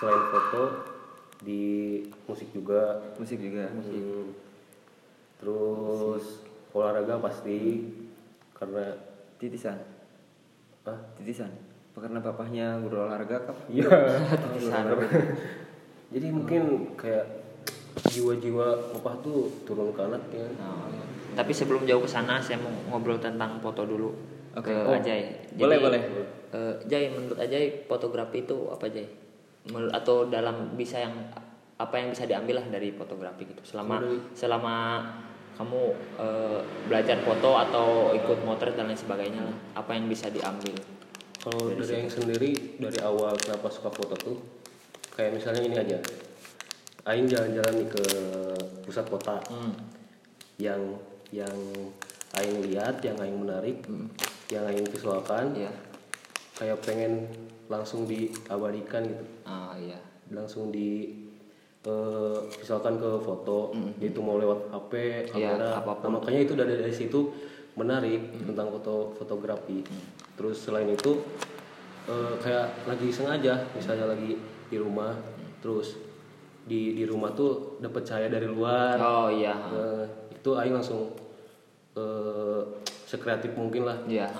selain 0.00 0.24
foto 0.32 0.62
di 1.40 1.62
musik 2.24 2.48
juga 2.50 3.00
Musik 3.20 3.38
juga. 3.40 3.68
Hmm. 3.68 4.32
terus 5.40 6.44
olahraga 6.72 7.16
pasti 7.16 7.88
karena 8.52 8.92
Titisan. 9.40 9.76
ah 10.84 11.00
Titisan. 11.16 11.48
Apa 11.90 12.06
Karena 12.06 12.20
bapaknya 12.20 12.66
guru 12.80 13.08
olahraga 13.08 13.48
kah? 13.48 13.56
iya 13.66 13.88
jadi 16.12 16.26
mungkin 16.28 16.92
kayak 16.94 17.24
jiwa-jiwa 18.10 18.94
papa 18.96 19.20
tuh 19.20 19.48
turun 19.64 19.92
ke 19.92 20.00
anaknya 20.00 20.44
Oh, 20.60 20.88
iya. 20.92 21.04
Tapi 21.30 21.54
sebelum 21.54 21.86
jauh 21.86 22.02
ke 22.02 22.10
sana, 22.10 22.42
saya 22.42 22.58
mau 22.58 22.74
ngobrol 22.90 23.22
tentang 23.22 23.62
foto 23.62 23.86
dulu 23.86 24.10
Oke. 24.56 24.70
ke 24.70 24.76
Oh, 24.82 24.94
Ajay. 24.98 25.20
boleh, 25.54 25.78
boleh. 25.78 26.00
eh, 26.50 26.74
Jay, 26.90 27.06
menurut 27.10 27.38
Ajay 27.38 27.86
fotografi 27.86 28.42
itu 28.42 28.66
apa 28.70 28.90
Jay? 28.90 29.06
Menurut- 29.70 29.94
atau 29.94 30.26
dalam 30.26 30.74
bisa 30.74 30.98
yang 30.98 31.14
apa 31.80 31.94
yang 31.96 32.12
bisa 32.12 32.28
diambil 32.28 32.60
lah 32.60 32.66
dari 32.68 32.92
fotografi 32.92 33.48
gitu 33.48 33.62
selama 33.64 34.04
Dari- 34.04 34.20
selama 34.36 34.74
kamu 35.56 35.82
eh, 36.20 36.60
belajar 36.88 37.20
foto 37.24 37.56
atau 37.56 38.12
ikut 38.12 38.38
motret 38.44 38.76
dan 38.76 38.88
lain 38.88 38.96
sebagainya 38.96 39.44
lah 39.44 39.56
apa 39.76 39.96
yang 39.96 40.08
bisa 40.08 40.28
diambil 40.28 40.76
Kalau 41.40 41.72
dari 41.72 42.04
yang 42.04 42.12
sendiri 42.12 42.52
dari 42.76 43.00
awal 43.00 43.32
kenapa 43.40 43.72
suka 43.72 43.88
foto 43.88 44.12
tuh 44.16 44.36
kayak 45.16 45.36
misalnya 45.36 45.62
ini 45.64 45.76
aja. 45.76 45.98
Aing 47.08 47.24
jalan-jalan 47.24 47.80
nih 47.80 47.88
ke 47.88 48.04
pusat 48.84 49.08
kota 49.08 49.40
hmm. 49.48 49.72
yang 50.60 50.80
yang 51.32 51.56
Aing 52.36 52.62
lihat, 52.62 53.02
yang 53.02 53.18
Aing 53.18 53.42
menarik, 53.42 53.82
yang 54.50 54.66
Aing 54.66 54.86
visualkan, 54.86 55.54
iya 55.54 55.70
kayak 56.52 56.82
pengen 56.84 57.24
langsung 57.66 58.04
diabadikan 58.04 59.06
gitu, 59.06 59.24
ah 59.46 59.72
iya 59.74 59.96
langsung 60.28 60.68
di 60.68 61.16
eh, 61.80 62.38
visualkan 62.52 62.98
ke 62.98 63.10
foto, 63.18 63.72
itu 63.96 64.20
mau 64.20 64.36
lewat 64.36 64.68
HP, 64.68 64.92
Iya, 65.32 65.56
kamera. 65.56 65.68
apa 65.80 65.92
pun. 65.96 66.02
Nah, 66.04 66.10
makanya 66.20 66.40
itu 66.44 66.52
dari, 66.52 66.76
dari 66.76 66.92
situ 66.92 67.32
menarik 67.72 68.20
tentang 68.36 68.68
foto 68.68 69.16
fotografi. 69.16 69.80
Terus 70.36 70.60
selain 70.60 70.86
itu 70.86 71.22
eh, 72.04 72.34
kayak 72.36 72.84
lagi 72.84 73.08
sengaja, 73.08 73.64
misalnya 73.72 74.12
lagi 74.12 74.36
di 74.68 74.76
rumah, 74.76 75.16
terus 75.58 75.96
di 76.60 76.92
di 76.92 77.08
rumah 77.08 77.32
tuh 77.32 77.80
dapat 77.80 78.02
cahaya 78.04 78.28
dari 78.28 78.44
luar. 78.44 79.00
oh 79.00 79.28
iya 79.32 79.56
Eh, 79.72 80.04
itu 80.36 80.50
Aing 80.52 80.76
langsung 80.76 81.16
eh, 81.96 82.62
sekreatif 83.10 83.50
mungkin 83.58 83.82
lah. 83.82 83.98
Iya. 84.06 84.30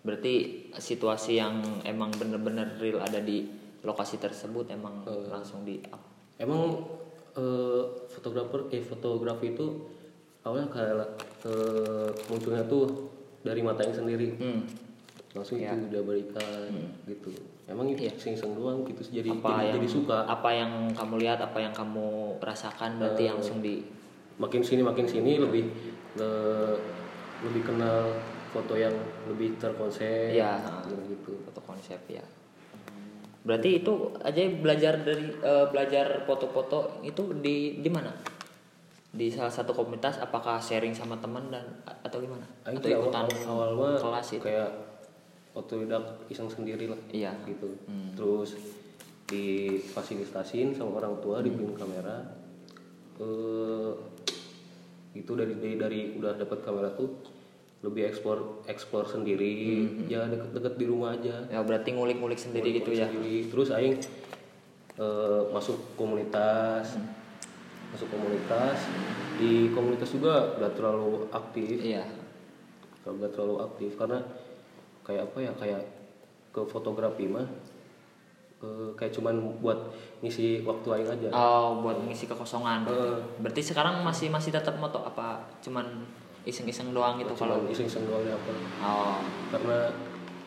Berarti 0.00 0.64
situasi 0.72 1.36
yang 1.36 1.60
emang 1.84 2.08
bener-bener 2.16 2.80
real 2.80 3.04
ada 3.04 3.20
di 3.20 3.44
lokasi 3.84 4.16
tersebut 4.16 4.72
emang 4.72 5.04
langsung 5.28 5.68
di 5.68 5.76
up. 5.92 6.00
Emang 6.40 6.80
eh, 7.36 7.82
fotografer 8.08 8.72
eh 8.72 8.80
fotografi 8.80 9.52
itu 9.52 9.66
awalnya 10.48 10.72
kayak 10.72 10.96
eh, 11.44 12.08
munculnya 12.32 12.64
tuh 12.64 13.12
dari 13.44 13.60
mata 13.60 13.84
yang 13.84 13.92
sendiri. 13.92 14.28
Hmm. 14.40 14.64
Langsung 15.36 15.60
Ya. 15.60 15.76
itu 15.76 15.92
udah 15.92 16.02
berikan 16.08 16.72
gitu. 17.04 17.28
Emang 17.68 17.84
itu 17.92 18.08
iseng-iseng 18.08 18.56
doang 18.56 18.80
gitu 18.88 19.04
jadi 19.12 19.28
Apa 19.28 19.60
jadi, 19.60 19.64
yang 19.68 19.76
jadi 19.76 19.88
suka. 19.92 20.18
apa 20.24 20.50
yang 20.56 20.72
kamu 20.96 21.14
lihat, 21.20 21.38
apa 21.44 21.58
yang 21.60 21.74
kamu 21.76 22.40
rasakan 22.40 22.96
berarti 22.96 23.28
langsung 23.28 23.60
di 23.60 23.84
Makin 24.38 24.62
sini 24.62 24.86
makin 24.86 25.02
sini 25.04 25.34
lebih 25.36 25.66
eh, 26.16 26.74
lebih 27.40 27.62
kenal 27.64 28.10
foto 28.48 28.74
yang 28.74 28.94
lebih 29.26 29.54
terkonsep 29.56 30.32
Iya. 30.32 30.58
gitu. 31.06 31.36
foto 31.44 31.60
konsep 31.62 32.00
ya. 32.08 32.24
Berarti 33.40 33.80
itu 33.80 33.92
aja 34.18 34.40
belajar 34.50 34.94
dari 34.98 35.30
eh, 35.32 35.66
belajar 35.66 36.24
foto-foto 36.24 37.00
itu 37.00 37.32
di 37.36 37.78
di 37.78 37.88
mana? 37.88 38.10
Di 39.08 39.28
salah 39.28 39.48
satu 39.48 39.72
komunitas 39.72 40.18
apakah 40.18 40.58
sharing 40.58 40.92
sama 40.92 41.16
teman 41.16 41.48
dan 41.48 41.64
atau 41.84 42.18
gimana? 42.18 42.44
Aing 42.62 42.76
Atau 42.76 42.84
tuh 42.84 42.90
awal, 42.90 43.02
ikutan 43.04 43.24
awal 43.46 43.70
mah 43.72 43.96
kelas 43.96 44.28
itu? 44.34 44.42
kayak 44.42 44.70
otodidak 45.52 46.04
iseng 46.28 46.46
sendiri 46.46 46.86
lah 46.86 47.00
Iya. 47.08 47.32
gitu 47.44 47.72
Hmm. 47.84 48.12
terus 48.14 48.52
difasilitasin 49.28 50.72
sama 50.72 50.98
orang 50.98 51.18
tua 51.18 51.40
dibeliin 51.40 51.72
kamera 51.72 52.16
eh 53.18 53.90
itu 55.18 55.32
dari 55.32 55.54
dari, 55.54 55.74
dari 55.74 56.00
udah 56.14 56.36
dapat 56.36 56.58
kamera 56.60 56.90
tuh 56.90 57.10
lebih 57.78 58.06
eksplor 58.06 58.66
eksplor 58.66 59.06
sendiri 59.06 59.86
ya 60.06 60.26
deket-deket 60.26 60.74
di 60.74 60.84
rumah 60.84 61.14
aja 61.14 61.46
Ya 61.46 61.60
berarti 61.60 61.90
ngulik-ngulik 61.90 62.34
sendiri 62.36 62.74
gitu 62.74 62.90
ya. 62.90 63.06
sendiri. 63.06 63.46
terus 63.46 63.70
aing 63.70 63.98
eh, 64.96 65.42
masuk 65.48 65.78
komunitas 65.94 66.94
Hmm. 66.94 67.06
masuk 67.88 68.08
komunitas 68.08 68.78
di 69.36 69.70
komunitas 69.70 70.10
juga 70.10 70.58
gak 70.58 70.74
terlalu 70.74 71.30
aktif 71.30 71.78
Iya. 71.80 72.04
nggak 73.00 73.32
terlalu 73.32 73.56
aktif 73.62 73.96
karena 73.96 74.20
kayak 75.00 75.22
apa 75.24 75.38
ya 75.40 75.52
kayak 75.54 75.82
ke 76.50 76.60
fotografi 76.66 77.24
mah 77.24 77.46
kayak 78.92 79.14
cuman 79.14 79.34
buat 79.58 79.78
ngisi 80.18 80.62
waktu 80.62 80.88
aing 80.92 81.08
aja 81.08 81.28
Oh, 81.30 81.78
buat 81.78 81.94
mengisi 81.96 82.26
kekosongan. 82.26 82.82
berarti. 82.82 83.06
Eh. 83.06 83.18
Berarti 83.38 83.62
sekarang 83.64 84.02
masih 84.02 84.28
masih 84.28 84.50
tetap 84.50 84.74
moto 84.74 84.98
apa 85.00 85.38
cuman 85.60 85.86
iseng-iseng 86.42 86.90
doang 86.90 87.14
gitu 87.16 87.30
kalau 87.32 87.62
iseng-iseng 87.66 88.02
doang 88.04 88.20
deh 88.20 88.32
apa 88.32 88.50
Oh. 88.80 89.18
karena 89.48 89.78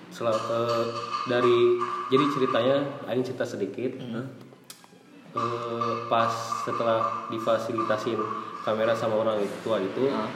sel- 0.08 0.28
eh, 0.28 0.86
dari 1.26 1.58
jadi 2.10 2.26
ceritanya 2.30 2.76
aing 3.06 3.22
cerita 3.22 3.46
sedikit 3.46 3.96
Eh, 5.32 5.94
pas 6.06 6.28
setelah 6.60 7.00
difasilitasin 7.32 8.20
kamera 8.62 8.92
sama 8.92 9.16
orang 9.18 9.40
tua 9.62 9.80
itu 9.80 10.12
Ah. 10.12 10.28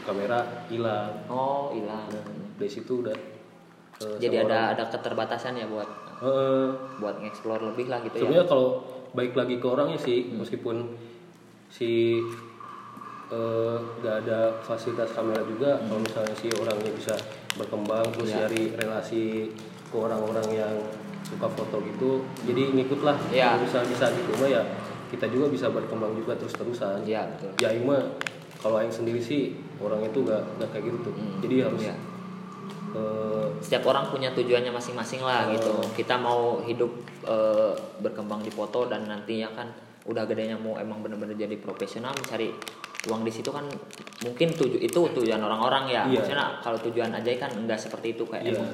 kamera 0.00 0.40
hilang 0.66 1.12
Oh, 1.28 1.68
hilang. 1.70 2.08
nah, 2.08 2.24
dari 2.56 2.70
situ 2.70 3.04
udah 3.04 3.12
eh, 3.12 4.16
Jadi 4.16 4.40
ada 4.40 4.48
orang- 4.48 4.68
ada 4.72 4.84
keterbatasan 4.88 5.52
ya 5.54 5.68
buat 5.68 5.84
Eh, 6.20 6.68
buat 7.00 7.16
nge-explore 7.16 7.72
lebih 7.72 7.88
lah 7.88 8.04
gitu 8.04 8.12
ya. 8.12 8.20
sebenarnya 8.20 8.44
kalau 8.44 8.68
baik 9.10 9.32
lagi 9.32 9.56
ke 9.56 9.64
orangnya 9.64 9.96
sih 9.96 10.28
meskipun 10.30 10.92
si 11.66 12.20
eh, 13.30 13.76
nggak 13.98 14.16
ada 14.20 14.38
fasilitas 14.60 15.10
kamera 15.10 15.40
juga 15.42 15.80
kalau 15.80 15.96
misalnya 15.98 16.34
si 16.34 16.52
orangnya 16.52 16.92
bisa 16.92 17.14
berkembang 17.54 18.04
terus 18.10 18.30
nyari 18.30 18.74
relasi 18.74 19.48
ke 19.88 19.96
orang-orang 19.96 20.46
yang 20.50 20.74
suka 21.22 21.46
foto 21.48 21.80
gitu 21.80 22.20
jadi 22.42 22.68
ngikut 22.70 23.00
lah 23.00 23.16
Iya. 23.30 23.54
kalau 23.54 23.64
bisa 23.64 23.78
bisa 23.86 24.06
gitu 24.10 24.30
mah 24.36 24.50
ya 24.50 24.62
kita 25.08 25.26
juga 25.26 25.48
bisa 25.48 25.66
berkembang 25.70 26.14
juga 26.14 26.36
terus 26.36 26.52
terusan 26.52 27.00
Iya, 27.02 27.26
betul. 27.32 27.50
ya 27.58 27.70
mah 27.80 28.02
kalau 28.60 28.76
Aing 28.76 28.92
sendiri 28.92 29.18
sih 29.18 29.56
orangnya 29.78 30.10
tuh 30.10 30.22
nggak 30.22 30.42
nggak 30.58 30.68
kayak 30.68 30.84
gitu 30.84 30.98
tuh 31.08 31.14
jadi 31.40 31.54
harus 31.64 31.82
Iya. 31.82 31.94
Eh, 32.94 33.46
Setiap 33.60 33.84
orang 33.86 34.08
punya 34.08 34.32
tujuannya 34.32 34.72
masing-masing 34.72 35.20
lah 35.20 35.46
gitu. 35.52 35.70
Kita 35.92 36.16
mau 36.16 36.60
hidup 36.62 36.90
eh, 37.24 37.72
berkembang 38.00 38.40
di 38.40 38.50
foto 38.50 38.88
dan 38.88 39.04
nantinya 39.04 39.52
kan 39.52 39.68
udah 40.08 40.24
gedenya 40.24 40.56
mau 40.56 40.80
emang 40.80 41.04
bener-bener 41.04 41.36
jadi 41.36 41.60
profesional 41.60 42.16
mencari 42.16 42.50
uang 43.08 43.20
di 43.24 43.32
situ 43.32 43.48
kan 43.48 43.64
mungkin 44.24 44.48
tuju 44.52 44.76
itu 44.76 45.00
tujuan 45.12 45.40
orang-orang 45.40 45.88
ya. 45.88 46.02
Iya. 46.08 46.20
Maksudnya 46.24 46.46
kalau 46.60 46.78
tujuan 46.80 47.10
aja 47.12 47.28
kan 47.36 47.52
enggak 47.52 47.76
seperti 47.80 48.16
itu 48.16 48.24
kayak 48.24 48.44
Iya. 48.48 48.52
emang 48.56 48.70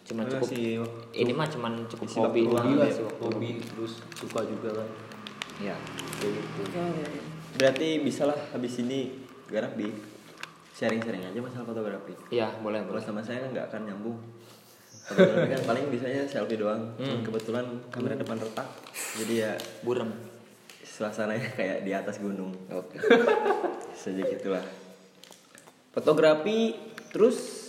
cuman 0.00 0.24
Mana 0.26 0.32
cukup 0.34 0.48
sih 0.50 0.74
ini 1.14 1.32
mah 1.36 1.46
cuman 1.46 1.72
cukup 1.86 2.06
isi 2.10 2.18
hobi 2.18 2.42
hobi 2.50 2.72
lah 2.74 2.90
waktu. 2.90 3.22
hobi 3.30 3.50
terus 3.62 3.92
suka 4.18 4.42
juga 4.42 4.82
kan 4.82 4.88
Iya. 5.62 5.76
kayak 6.18 6.32
gitu 6.34 6.60
Berarti 7.60 7.88
bisa 8.02 8.26
lah 8.26 8.38
habis 8.50 8.74
ini 8.80 9.20
garap 9.46 9.78
di 9.78 9.86
sharing-sharing 10.80 11.20
aja 11.28 11.36
masalah 11.44 11.68
fotografi. 11.68 12.16
Iya, 12.32 12.56
boleh, 12.64 12.80
Kalau 12.88 12.96
sama 12.96 13.20
saya 13.20 13.44
kan 13.44 13.52
nggak 13.52 13.68
akan 13.68 13.80
nyambung. 13.84 14.16
Fotografi 15.04 15.52
kan 15.52 15.62
paling 15.68 15.84
bisanya 15.92 16.24
selfie 16.24 16.56
doang. 16.56 16.96
Cuman 16.96 17.20
kebetulan 17.20 17.66
kamera 17.92 18.16
depan 18.16 18.40
retak. 18.40 18.64
Jadi 19.20 19.44
ya 19.44 19.52
Burem. 19.84 20.08
suasananya 20.80 21.52
kayak 21.52 21.84
di 21.84 21.92
atas 21.92 22.16
gunung. 22.20 22.56
Oke. 22.72 22.96
Saja 24.00 24.24
gitulah. 24.24 24.64
Fotografi 25.92 26.76
terus 27.12 27.60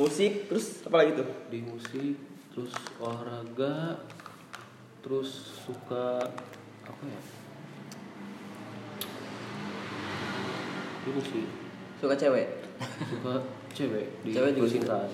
musik 0.00 0.48
terus 0.48 0.80
apa 0.88 0.96
lagi 1.04 1.12
tuh? 1.20 1.28
di 1.52 1.60
musik 1.60 2.16
terus 2.54 2.72
olahraga 2.96 4.00
terus 5.04 5.60
suka 5.66 6.24
apa 6.88 7.02
ya 7.04 7.20
ini 11.10 11.20
sih 11.20 11.69
Suka 12.00 12.16
cewek? 12.16 12.48
suka 12.80 13.34
cewek 13.76 14.06
di 14.24 14.32
Cewek 14.32 14.56
juga 14.56 14.66
percintaan 14.66 15.08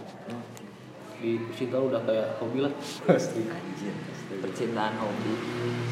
di 1.16 1.30
percintaan 1.48 1.82
udah 1.88 2.00
kayak 2.04 2.28
hobi 2.38 2.58
lah 2.60 2.72
pasti 3.08 3.42
Anjir. 3.48 3.94
Percintaan 4.36 4.94
hobi. 5.00 5.32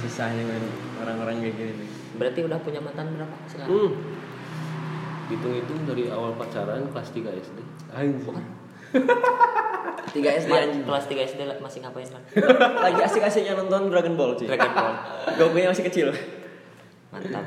Susahnya 0.04 0.44
men 0.44 0.64
orang-orang 1.00 1.40
kayak 1.40 1.54
gini 1.56 1.72
nih. 1.80 1.88
Berarti 2.20 2.40
udah 2.44 2.58
punya 2.60 2.80
mantan 2.84 3.16
berapa 3.16 3.36
sekarang? 3.48 3.68
hmm. 3.72 3.90
hitung-hitung 5.24 5.80
dari 5.88 6.12
awal 6.12 6.36
pacaran 6.36 6.84
kelas 6.92 7.08
3 7.16 7.40
SD 7.40 7.58
anjir 7.96 8.36
3 8.92 10.20
SD 10.44 10.52
kelas 10.84 11.04
3 11.08 11.30
SD 11.32 11.40
masih 11.64 11.78
ngapain 11.80 12.06
kan? 12.06 12.22
Lagi 12.84 13.00
asik-asiknya 13.00 13.56
nonton 13.56 13.88
Dragon 13.88 14.14
Ball 14.14 14.36
cuy. 14.36 14.46
Dragon 14.46 14.72
Ball. 14.76 14.94
Gokunya 15.40 15.72
masih 15.72 15.88
kecil. 15.88 16.12
Mantap. 17.08 17.46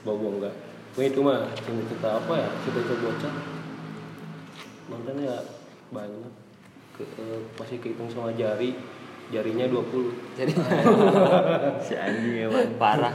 bobo 0.00 0.40
enggak 0.40 0.69
Wah 0.98 1.04
itu 1.06 1.20
mah 1.22 1.46
cerita 1.54 2.18
apa 2.18 2.32
ya 2.34 2.48
cerita 2.66 2.92
bocah 2.98 3.34
mantannya 4.90 5.22
ya 5.30 5.38
banyak 5.94 6.32
ke, 6.98 7.02
eh, 7.06 7.38
masih 7.54 7.78
kehitung 7.78 8.10
sama 8.10 8.34
jari 8.34 8.74
jarinya 9.30 9.70
20 9.70 10.34
Jadi 10.34 10.52
si 11.86 11.94
anjing 11.94 12.50
emang. 12.50 12.74
parah. 12.74 13.14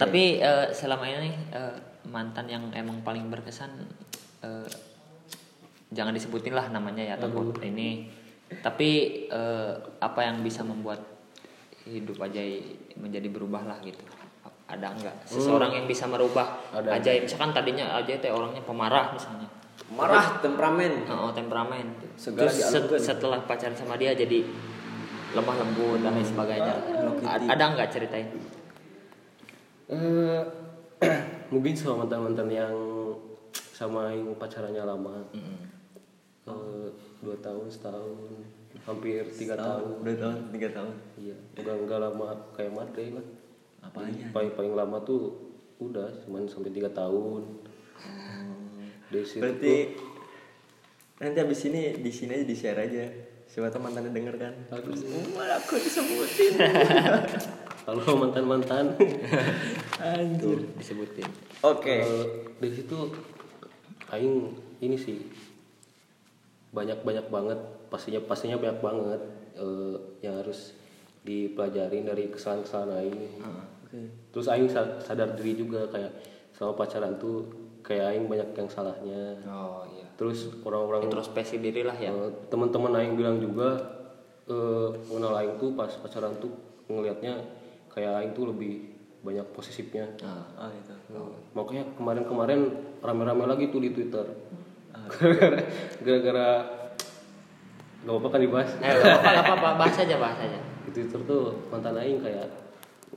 Tapi 0.00 0.40
eh, 0.40 0.66
selama 0.72 1.04
ini 1.04 1.36
eh, 1.52 1.76
mantan 2.08 2.48
yang 2.48 2.72
emang 2.72 3.04
paling 3.04 3.28
berkesan 3.28 3.70
eh, 4.40 4.68
jangan 5.92 6.16
disebutin 6.16 6.56
lah 6.56 6.72
namanya 6.72 7.04
ya 7.04 7.16
takut 7.20 7.52
ini. 7.60 8.08
Tapi 8.64 8.90
eh, 9.28 9.72
apa 10.00 10.20
yang 10.24 10.40
bisa 10.40 10.64
membuat 10.64 11.04
hidup 11.84 12.18
aja 12.24 12.40
menjadi 12.96 13.28
berubah 13.28 13.62
lah 13.68 13.78
gitu? 13.84 14.00
Ada 14.66 14.90
nggak 14.90 15.30
seseorang 15.30 15.70
yang 15.70 15.86
bisa 15.86 16.10
merubah 16.10 16.58
Ada. 16.74 16.98
ajaib. 16.98 17.30
misalkan 17.30 17.54
tadinya 17.54 17.86
ajaib 18.02 18.18
teh 18.18 18.30
orangnya 18.34 18.62
pemarah 18.66 19.14
misalnya. 19.14 19.46
Marah 19.86 20.42
temperamen. 20.42 21.06
Oh, 21.06 21.30
temperamen. 21.30 21.94
Segala 22.18 22.50
terus 22.50 22.58
set- 22.58 22.98
setelah 22.98 23.38
pacaran 23.46 23.78
sama 23.78 23.94
dia 23.94 24.10
jadi 24.18 24.42
lemah 25.30 25.54
lembut 25.62 26.02
dan 26.02 26.18
lain 26.18 26.26
sebagainya. 26.26 26.74
Hello 26.90 27.14
Kitty. 27.14 27.46
A- 27.46 27.50
ada 27.54 27.64
nggak 27.78 27.88
ceritain? 27.94 28.26
Eh, 29.86 30.42
mungkin 31.54 31.72
sama 31.78 32.02
mantan-mantan 32.02 32.50
yang 32.50 32.74
sama 33.54 34.10
yang 34.10 34.34
pacarannya 34.34 34.82
lama. 34.82 35.22
Eh, 35.30 36.88
dua 37.22 37.36
tahun 37.38 37.70
setahun 37.70 38.42
hampir 38.82 39.22
tiga 39.30 39.54
tahun. 39.54 40.02
Dua 40.02 40.16
tahun 40.18 40.38
tiga 40.50 40.68
tahun. 40.74 40.94
Iya 41.22 41.36
udah 41.62 41.74
nggak 41.86 42.00
lama 42.02 42.26
kayak 42.58 42.74
matre 42.74 43.14
lah 43.14 43.26
Apanya? 43.86 44.26
paling 44.34 44.52
paling 44.58 44.72
lama 44.74 44.98
tuh 45.06 45.46
udah 45.78 46.24
cuman 46.24 46.48
sampai 46.50 46.72
tiga 46.72 46.90
tahun. 46.90 47.42
Dari 49.06 49.24
situ 49.26 49.40
berarti 49.40 49.74
nanti 51.22 51.38
abis 51.40 51.60
ini 51.70 51.82
di 52.02 52.10
sini 52.10 52.36
aja 52.36 52.46
di 52.46 52.56
share 52.56 52.80
aja. 52.82 53.04
Siapa 53.46 53.70
tahu 53.70 53.86
mantannya 53.86 54.10
denger 54.10 54.34
kan. 54.36 54.54
Bagus. 54.68 55.06
oh, 55.06 55.46
aku 55.46 55.78
disebutin. 55.78 56.52
Kalau 57.86 58.18
mantan 58.18 58.44
mantan 58.50 58.98
anjir 60.02 60.58
disebutin. 60.74 61.30
Oke. 61.62 62.02
Dari 62.58 62.74
situ 62.74 62.98
aing 64.10 64.58
ini 64.82 64.96
sih 64.98 65.22
banyak 66.74 67.06
banyak 67.06 67.26
banget 67.30 67.58
pastinya 67.88 68.20
pastinya 68.26 68.58
banyak 68.58 68.80
banget 68.82 69.20
eh, 69.56 69.96
yang 70.20 70.42
harus 70.42 70.74
dipelajarin 71.22 72.06
dari 72.06 72.30
kesalahan-kesalahan 72.30 72.92
aing 73.02 73.18
oke. 73.86 74.00
Terus 74.34 74.46
aing 74.50 74.66
sa- 74.66 74.98
sadar 74.98 75.38
diri 75.38 75.54
juga 75.54 75.86
kayak 75.86 76.12
sama 76.50 76.74
pacaran 76.74 77.14
tuh 77.22 77.46
kayak 77.86 78.10
aing 78.10 78.26
banyak 78.26 78.50
yang 78.58 78.66
salahnya. 78.66 79.38
Oh 79.46 79.86
iya. 79.94 80.10
Terus 80.18 80.50
orang-orang 80.66 81.06
introspeksi 81.06 81.62
diri 81.62 81.86
lah 81.86 81.94
ya. 81.94 82.10
Eh, 82.10 82.32
teman-teman 82.50 82.90
aing 82.98 83.14
bilang 83.14 83.38
juga 83.38 83.78
eh 84.46 84.90
mengenal 85.10 85.38
aing 85.42 85.54
tuh 85.58 85.74
pas 85.78 85.90
pacaran 85.90 86.34
tuh 86.42 86.50
ngelihatnya 86.90 87.38
kayak 87.90 88.12
aing 88.22 88.32
tuh 88.34 88.50
lebih 88.50 88.96
banyak 89.22 89.46
posesifnya. 89.54 90.06
Ah. 90.22 90.42
oh 90.58 90.70
gitu. 90.70 90.94
Makanya 91.54 91.84
kemarin-kemarin 91.98 92.60
rame-rame 93.02 93.44
lagi 93.46 93.70
tuh 93.70 93.82
di 93.82 93.90
twitter. 93.94 94.26
Ah. 94.90 95.06
gara-gara 96.04 96.48
gak 98.06 98.14
apa-apa 98.14 98.28
kan 98.30 98.40
dibahas. 98.42 98.70
Eh 98.78 98.94
gak 99.02 99.18
apa 99.18 99.28
gak 99.30 99.46
apa 99.58 99.68
bahas 99.78 99.96
aja 99.98 100.16
bahas 100.18 100.38
aja. 100.42 100.58
Di 100.86 100.90
twitter 100.94 101.20
tuh 101.26 101.58
mantan 101.70 101.98
aing 101.98 102.22
kayak 102.22 102.65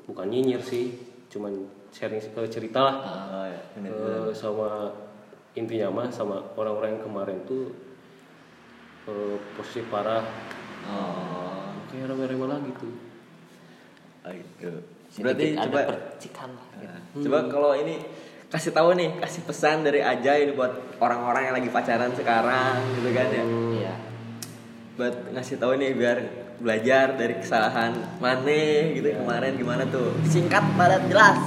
bukan 0.09 0.25
nyinyir 0.25 0.61
sih 0.65 0.97
cuman 1.29 1.69
sharing 1.93 2.17
eh, 2.17 2.49
cerita 2.49 2.79
lah. 2.81 2.95
Oh 3.29 3.45
ya 3.45 3.61
bener. 3.77 3.89
Eh, 3.93 4.33
sama 4.33 4.89
intinya 5.53 5.89
mah 5.93 6.07
sama 6.09 6.41
orang-orang 6.57 6.97
yang 6.97 7.03
kemarin 7.05 7.37
tuh 7.45 7.69
eh, 9.05 9.37
posisi 9.53 9.85
parah. 9.85 10.25
Oh. 10.89 11.69
Kayak 11.93 12.13
rame-rame 12.13 12.45
lagi 12.49 12.71
tuh. 12.81 12.93
Oh 14.25 14.33
Sedikit 15.09 15.25
berarti 15.25 15.47
ada 15.57 15.65
coba 15.65 15.81
percikan 15.89 16.49
lah 16.53 16.67
gitu. 16.77 16.85
Nah, 16.85 17.01
coba 17.25 17.39
kalau 17.49 17.71
ini 17.73 17.95
kasih 18.49 18.73
tahu 18.73 18.89
nih 18.97 19.09
kasih 19.17 19.41
pesan 19.45 19.85
dari 19.85 20.01
Aja 20.01 20.37
ini 20.37 20.53
buat 20.53 21.01
orang-orang 21.01 21.49
yang 21.49 21.55
lagi 21.57 21.69
pacaran 21.69 22.13
sekarang 22.13 22.77
gitu 22.97 23.09
kan 23.13 23.27
ya. 23.29 23.43
Iya. 23.73 23.93
Buat 24.97 25.15
ngasih 25.33 25.57
tahu 25.57 25.81
nih 25.81 25.97
biar 25.97 26.17
belajar 26.59 27.15
dari 27.15 27.39
kesalahan 27.39 27.95
mana 28.19 28.91
gitu 28.91 29.07
kemarin 29.15 29.55
gimana 29.55 29.83
tuh? 29.87 30.11
Singkat 30.27 30.63
padat 30.75 31.03
jelas. 31.07 31.39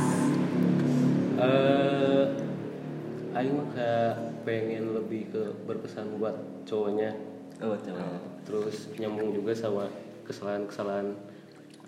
Eh 1.36 2.24
Aing 3.32 3.56
mah 3.56 3.68
kayak 3.72 4.44
pengen 4.44 4.92
lebih 4.92 5.32
ke 5.32 5.42
berpesan 5.64 6.16
buat 6.20 6.36
cowoknya. 6.68 7.12
Oh 7.60 7.76
coba 7.76 8.20
terus 8.42 8.90
nyambung 8.98 9.32
juga 9.32 9.52
sama 9.54 9.88
kesalahan-kesalahan 10.28 11.16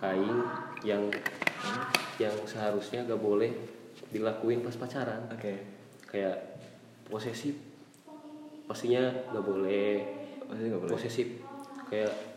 Aing 0.05 0.41
yang 0.85 1.09
yang 2.21 2.37
seharusnya 2.45 3.09
gak 3.09 3.19
boleh 3.19 3.51
dilakuin 4.13 4.61
pas 4.61 4.77
pacaran. 4.77 5.27
Oke. 5.33 5.65
Kayak 6.07 6.61
posesif. 7.09 7.57
Pastinya 8.69 9.11
gak 9.33 9.45
boleh. 9.45 10.05
Pasti 10.45 10.65
nggak 10.69 10.81
boleh. 10.85 10.93
Posesif. 10.93 11.29
Kayak 11.89 12.34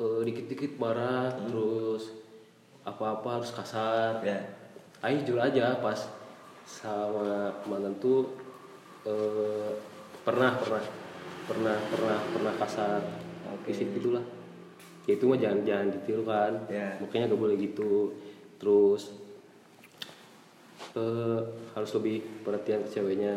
eh, 0.00 0.20
dikit-dikit 0.24 0.80
marah 0.80 1.28
terus 1.44 2.16
apa-apa 2.82 3.40
harus 3.40 3.52
kasar. 3.52 4.24
Ya. 4.24 4.40
Aing 5.04 5.24
jujur 5.24 5.40
aja 5.40 5.80
pas 5.80 6.08
sama 6.64 7.52
mantan 7.68 7.96
tuh 8.00 8.28
eh, 9.04 9.70
pernah 10.24 10.56
pernah 10.56 10.82
pernah 11.44 11.76
pernah 11.92 12.18
pernah 12.32 12.54
kasar. 12.56 13.00
Oke. 13.50 13.74
fisik 13.74 13.90
gitulah 13.98 14.22
ya 15.08 15.16
itu 15.18 15.26
mah 15.26 15.38
jangan 15.40 15.60
jangan 15.66 15.88
ditiru 15.90 16.22
kan. 16.24 16.52
Ya. 16.70 16.96
makanya 17.00 17.32
gak 17.34 17.40
boleh 17.40 17.56
gitu. 17.60 18.14
Terus 18.60 19.12
eh, 20.96 21.40
harus 21.76 21.90
lebih 22.00 22.44
perhatian 22.44 22.84
ke 22.84 22.88
ceweknya. 22.88 23.36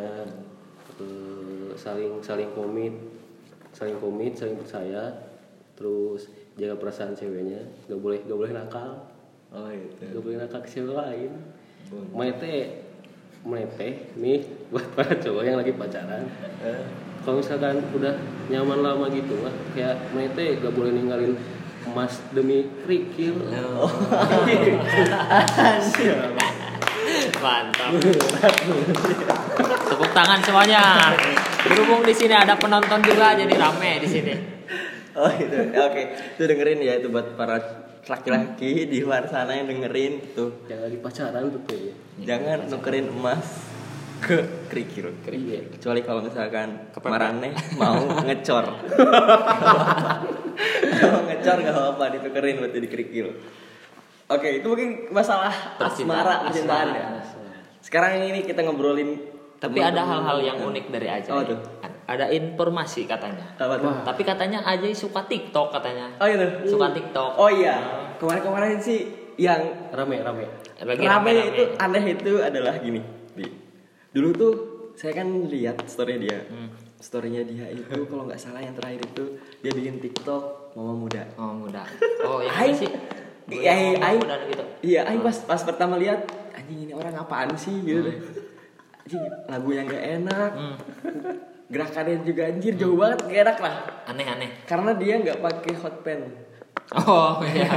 Eh, 1.02 1.74
saling 1.74 2.22
saling 2.22 2.54
komit 2.54 2.94
saling 3.74 3.98
komit 3.98 4.38
saling 4.38 4.60
percaya. 4.60 5.10
Terus 5.74 6.30
jaga 6.58 6.76
perasaan 6.78 7.18
ceweknya. 7.18 7.62
Gak 7.90 8.00
boleh 8.00 8.20
gak 8.26 8.38
boleh 8.38 8.54
nakal. 8.54 9.10
Oh 9.54 9.70
gitu. 9.70 10.02
Gak 10.20 10.24
boleh 10.24 10.38
nakal 10.38 10.60
ke 10.62 10.70
cewek 10.70 10.94
lain. 10.94 11.32
Boleh. 11.90 12.10
Mete 12.14 12.58
Mete 13.44 13.90
nih 14.16 14.40
buat 14.72 14.88
para 14.96 15.14
cowok 15.18 15.44
yang 15.44 15.58
lagi 15.60 15.74
pacaran. 15.76 16.24
Eh, 16.64 16.84
kalau 17.24 17.44
misalkan 17.44 17.84
udah 17.92 18.16
nyaman 18.48 18.80
lama 18.80 19.06
gitu 19.12 19.36
mah 19.42 19.54
kayak 19.74 19.98
Mete 20.14 20.62
gak 20.62 20.74
boleh 20.74 20.92
ninggalin 20.94 21.36
emas 21.84 22.22
demi 22.32 22.70
kerikil. 22.86 23.36
Oh. 23.84 23.92
mantap. 27.44 27.92
Tepuk 29.92 30.10
tangan 30.16 30.40
semuanya. 30.40 31.12
Berhubung 31.68 32.02
di 32.08 32.16
sini 32.16 32.32
ada 32.32 32.56
penonton 32.56 33.04
juga 33.04 33.36
jadi 33.36 33.52
rame 33.60 34.00
di 34.00 34.08
sini 34.08 34.53
oh 35.16 35.30
gitu. 35.34 35.56
Oke 35.74 36.02
itu 36.34 36.44
dengerin 36.44 36.80
ya 36.80 36.94
itu 36.98 37.08
buat 37.08 37.34
para 37.34 37.58
laki-laki 38.04 38.86
di 38.86 39.00
luar 39.00 39.26
sana 39.26 39.54
yang 39.54 39.68
dengerin 39.68 40.34
tuh. 40.34 40.68
Yang 40.68 40.80
lagi 40.84 40.98
pacaran 41.00 41.44
betul 41.50 41.80
ya 41.80 41.96
jangan 42.24 42.58
nukerin 42.68 43.08
emas 43.10 43.48
ke 44.20 44.40
kerikil. 44.68 45.12
Iya. 45.28 45.68
kecuali 45.70 46.00
kalau 46.00 46.22
misalkan 46.22 46.88
marane 47.02 47.52
mau 47.76 48.00
ngecor. 48.28 48.66
Mau 51.04 51.22
ngecor 51.28 51.58
gak 51.60 51.76
apa-apa 51.76 52.06
ditukerin 52.16 52.56
buat 52.58 52.72
jadi 52.72 52.88
kerikil. 52.88 53.28
Oke 54.32 54.64
itu 54.64 54.68
mungkin 54.68 55.12
masalah 55.12 55.52
asmara 55.78 56.48
percintaan 56.48 56.88
ya. 56.90 57.06
sekarang 57.84 58.24
ini 58.24 58.42
kita 58.42 58.64
ngobrolin 58.64 59.20
tapi 59.60 59.84
ada 59.84 60.00
hal-hal 60.00 60.40
yang 60.40 60.58
unik 60.64 60.86
dari 60.88 61.08
Aja 61.12 61.28
Oh, 61.30 61.44
tuh. 61.44 61.60
Ada 62.04 62.28
informasi 62.28 63.06
katanya. 63.06 63.56
Apa 63.56 63.80
tuh? 63.80 63.92
Tapi 64.04 64.22
katanya 64.22 64.60
Aja 64.62 64.86
suka 64.92 65.24
TikTok 65.24 65.72
katanya. 65.72 66.12
Oh 66.18 66.28
itu 66.28 66.68
suka 66.68 66.92
TikTok. 66.92 67.32
Oh 67.36 67.48
iya. 67.48 67.80
Kemarin-kemarin 68.18 68.78
sih 68.78 69.08
yang 69.36 69.62
rame 69.90 70.20
rame. 70.20 70.46
Lagi 70.78 71.00
rame 71.00 71.32
rame-rame. 71.32 71.50
itu 71.50 71.64
aneh 71.76 72.04
itu 72.12 72.32
adalah 72.38 72.76
gini 72.78 73.02
Di. 73.34 73.46
dulu 74.12 74.30
tuh 74.32 74.54
saya 74.94 75.16
kan 75.16 75.28
lihat 75.48 75.80
story 75.88 76.20
dia. 76.20 76.44
Hmm. 76.46 76.70
storynya 77.00 77.44
dia 77.44 77.68
itu 77.68 77.84
kalau 78.10 78.24
nggak 78.24 78.40
salah 78.40 78.60
yang 78.60 78.72
terakhir 78.72 79.04
itu 79.04 79.36
dia 79.60 79.72
bikin 79.72 80.00
TikTok 80.00 80.72
mama 80.76 80.96
muda. 80.98 81.24
Oh 81.36 81.52
muda. 81.52 81.84
Oh 82.24 82.40
ini 82.40 82.72
sih. 82.74 82.88
Iya, 83.44 83.76
Aing- 83.76 84.00
Aing- 84.00 84.24
muda 84.24 84.40
gitu. 84.48 84.64
iya 84.82 85.04
Aing 85.04 85.20
pas 85.20 85.36
pas 85.44 85.60
pertama 85.60 86.00
lihat 86.00 86.24
anjing 86.54 86.88
ini 86.88 86.94
orang 86.96 87.12
apaan 87.14 87.52
sih? 87.56 87.76
Gitu. 87.76 88.08
Deh 88.08 88.18
anjing 89.04 89.20
lagu 89.50 89.70
yang 89.70 89.86
gak 89.86 90.04
enak. 90.22 90.52
Hmm. 90.54 90.76
gerakannya 91.74 92.22
juga 92.22 92.54
anjir 92.54 92.78
jauh 92.78 92.94
banget 92.94 93.20
gak 93.26 93.42
enak 93.50 93.58
lah. 93.58 93.76
Aneh-aneh 94.06 94.52
karena 94.70 94.94
dia 94.94 95.18
nggak 95.18 95.42
pakai 95.42 95.74
hot 95.82 95.96
pen 96.06 96.44
oh 96.92 97.42
iya. 97.42 97.70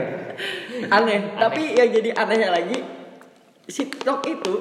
Aneh. 0.96 1.20
Tapi 1.36 1.62
yang 1.76 1.90
jadi 1.92 2.10
anehnya 2.16 2.48
lagi 2.48 2.78
si 3.68 3.86
TikTok 3.86 4.20
itu 4.26 4.54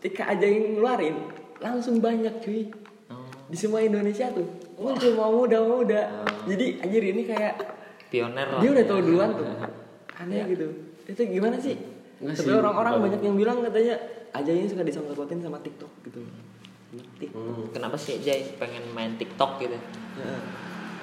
ketika 0.00 0.30
aja 0.32 0.44
yang 0.44 0.76
ngeluarin 0.76 1.16
langsung 1.60 1.98
banyak 2.00 2.40
cuy. 2.44 2.68
Oh, 3.08 3.26
di 3.48 3.56
semua 3.56 3.80
Indonesia 3.80 4.28
tuh. 4.32 4.46
Muncul 4.80 5.12
mau 5.16 5.32
muda 5.32 5.56
mau 5.64 5.80
muda. 5.84 6.24
Jadi 6.44 6.80
anjir 6.80 7.02
ini 7.04 7.22
kayak 7.24 7.54
pioner 8.08 8.48
lah. 8.48 8.60
dia 8.60 8.70
udah 8.72 8.84
tahu 8.84 9.00
duluan 9.04 9.30
tuh. 9.36 9.46
Aneh 10.20 10.44
gitu. 10.52 10.68
Itu 11.08 11.20
gimana 11.24 11.56
sih? 11.56 11.76
Tapi 12.20 12.52
orang-orang 12.52 13.00
banyak 13.08 13.20
yang 13.24 13.36
bilang 13.36 13.64
katanya 13.64 13.96
aja 14.30 14.52
ini 14.52 14.68
suka 14.68 14.84
disangkut-pautin 14.84 15.40
sama 15.40 15.58
TikTok 15.58 15.90
gitu 16.06 16.20
Hmm. 16.90 17.70
kenapa 17.70 17.94
sih 17.94 18.18
Jay 18.18 18.58
pengen 18.58 18.82
main 18.90 19.14
TikTok 19.14 19.62
gitu 19.62 19.78
Heeh. 20.18 20.40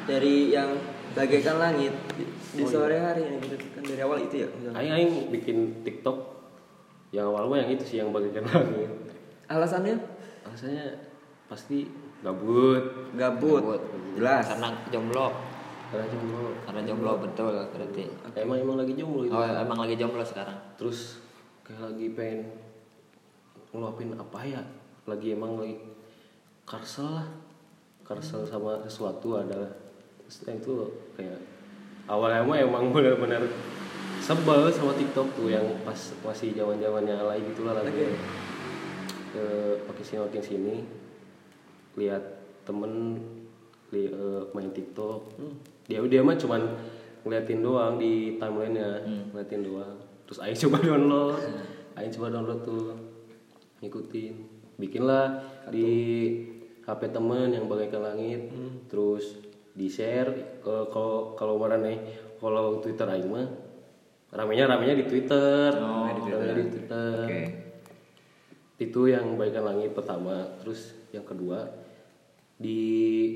dari 0.04 0.52
yang 0.52 0.76
bagaikan 1.16 1.58
langit 1.58 1.96
di, 2.14 2.28
di 2.28 2.64
sore 2.68 3.00
hari 3.00 3.24
ini 3.24 3.40
gitu 3.48 3.66
kan 3.72 3.82
dari 3.82 4.02
awal 4.04 4.20
itu 4.20 4.36
ya. 4.44 4.48
Aing 4.76 4.92
aing 4.94 5.12
bikin 5.32 5.58
TikTok 5.82 6.18
yang 7.10 7.32
awal 7.32 7.48
mah 7.48 7.64
yang 7.64 7.72
itu 7.72 7.84
sih 7.88 7.98
yang 7.98 8.12
bagikan 8.12 8.44
langit 8.52 8.92
Alasannya? 9.48 9.96
alasannya 10.44 10.86
pasti 11.48 11.88
gabut 12.20 12.84
Gabut. 13.16 13.64
Gabut. 13.64 13.82
Jelas. 14.20 14.44
karena 14.44 14.70
jomblo 14.92 15.28
karena 15.88 16.04
jomblo 16.12 16.52
karena 16.68 16.82
jomblo 16.84 17.12
betul 17.24 17.56
berarti 17.72 18.04
emang 18.36 18.58
emang 18.60 18.76
lagi 18.76 18.92
jomblo 18.92 19.24
itu 19.24 19.32
oh 19.32 19.40
emang 19.48 19.80
lagi 19.80 19.96
jomblo 19.96 20.20
sekarang 20.20 20.60
terus 20.76 21.24
kayak 21.64 21.80
lagi 21.80 22.12
pengen 22.12 22.40
ngeluapin 23.72 24.12
apa 24.20 24.40
ya 24.44 24.62
lagi 25.08 25.34
emang 25.34 25.56
lagi 25.56 25.80
karsel 26.68 27.08
lah. 27.08 27.28
Karsel 28.04 28.44
sama 28.44 28.84
sesuatu 28.88 29.40
adalah 29.40 29.72
terus 30.28 30.44
itu 30.44 30.72
kayak 31.16 31.40
awalnya 32.08 32.44
mah 32.44 32.60
emang 32.60 32.92
benar-benar 32.92 33.44
sebel 34.20 34.68
sama 34.72 34.92
TikTok 34.96 35.28
tuh 35.36 35.48
yang 35.48 35.64
pas 35.88 35.96
masih 36.24 36.52
zaman 36.56 36.84
zamannya 36.84 37.16
alay 37.16 37.40
gitulah 37.40 37.80
lagi. 37.80 38.12
Ke 39.32 39.44
makin 39.88 40.04
sini 40.04 40.20
makin 40.24 40.44
sini 40.44 40.76
lihat 41.96 42.24
temen 42.68 43.20
li, 43.96 44.12
eh, 44.12 44.44
main 44.52 44.72
TikTok. 44.76 45.40
Dia 45.88 46.04
dia 46.04 46.20
mah 46.20 46.36
cuman 46.36 46.64
ngeliatin 47.24 47.64
doang 47.64 47.96
di 47.96 48.36
timelinenya 48.36 49.08
ngeliatin 49.32 49.64
doang. 49.64 49.96
Terus 50.28 50.40
Aing 50.44 50.60
coba 50.68 50.78
download. 50.84 51.40
Aing 51.96 52.12
coba 52.12 52.28
download 52.36 52.60
tuh 52.68 52.92
ngikutin 53.80 54.57
bikinlah 54.78 55.44
di 55.74 55.90
HP 56.88 57.12
temen 57.12 57.52
yang 57.52 57.68
bagaikan 57.68 58.06
langit. 58.06 58.48
Terus 58.88 59.44
di 59.78 59.92
share 59.92 60.62
kalau 60.64 61.38
kalau 61.38 61.60
mana 61.60 61.78
nih 61.78 62.00
kalau 62.40 62.80
Twitter 62.80 63.06
Aing 63.06 63.30
mah 63.30 63.46
ramenya 64.32 64.72
ramenya 64.72 64.96
di 64.96 65.06
Twitter. 65.06 65.76
Oh, 65.76 66.08
di 66.08 66.22
Twitter, 66.24 66.56
di 66.56 66.66
Twitter. 66.72 67.18
Oke. 67.28 67.44
itu 68.78 69.10
yang 69.10 69.36
bagaikan 69.36 69.74
langit 69.74 69.92
pertama. 69.98 70.46
Terus 70.62 70.94
yang 71.10 71.26
kedua 71.26 71.66
di 72.58 72.82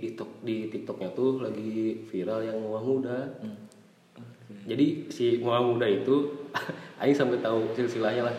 TikTok 0.02 0.46
di 0.46 0.70
TikToknya 0.70 1.10
tuh 1.14 1.42
lagi 1.42 2.06
viral 2.10 2.46
yang 2.46 2.58
Muah 2.62 2.84
Muda. 2.86 3.20
Jadi 4.70 5.10
si 5.10 5.42
Muah 5.42 5.66
Muda 5.66 5.90
itu 5.90 6.30
Aing 7.02 7.18
sampai 7.18 7.42
tahu 7.42 7.74
silsilahnya 7.74 8.30
lah 8.30 8.36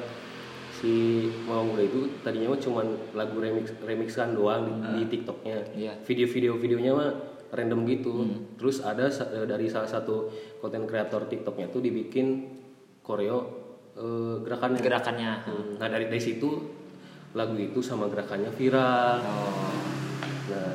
si 0.82 0.94
Muda 1.46 1.78
itu 1.78 2.10
tadinya 2.20 2.50
mah 2.50 2.58
cuman 2.58 2.86
lagu 3.14 3.38
remix 3.38 3.70
remixan 3.80 4.34
doang 4.34 4.66
di, 4.66 4.98
di 4.98 5.02
TikToknya 5.08 5.56
Iya. 5.72 5.92
video-video 6.02 6.58
videonya 6.58 6.90
mah 6.90 7.10
random 7.54 7.86
gitu 7.86 8.26
terus 8.58 8.82
ada 8.82 9.06
eh, 9.06 9.46
dari 9.46 9.70
salah 9.70 9.86
satu 9.86 10.26
konten 10.58 10.82
kreator 10.82 11.30
TikToknya 11.30 11.70
tuh 11.70 11.78
dibikin 11.78 12.50
koreo 12.98 13.38
eh, 13.94 14.42
gerakannya 14.42 14.80
gerakannya 14.80 15.32
Hmm, 15.46 15.78
Nah 15.78 15.86
dari 15.86 16.10
dari 16.10 16.18
situ 16.18 16.50
lagu 17.32 17.54
itu 17.54 17.78
sama 17.78 18.10
gerakannya 18.10 18.50
viral. 18.50 19.22
oh 19.22 19.70
Nah, 20.42 20.74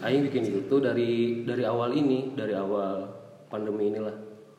Aing 0.00 0.24
bikin 0.24 0.42
itu 0.46 0.66
tuh 0.66 0.80
dari 0.80 1.42
dari 1.42 1.62
awal 1.62 1.92
ini, 1.92 2.32
dari 2.32 2.50
awal 2.50 3.04
pandemi 3.46 3.90
inilah. 3.90 4.14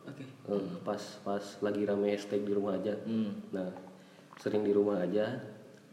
Oke. 0.05 0.23
Eh, 0.23 0.63
Pas 0.79 0.99
pas 1.19 1.43
lagi 1.59 1.83
rame 1.83 2.11
hashtag 2.11 2.43
di 2.43 2.51
rumah 2.51 2.75
aja. 2.75 2.95
hmm. 3.01 3.51
Nah, 3.51 3.67
sering 4.39 4.63
di 4.63 4.71
rumah 4.71 5.03
aja. 5.03 5.37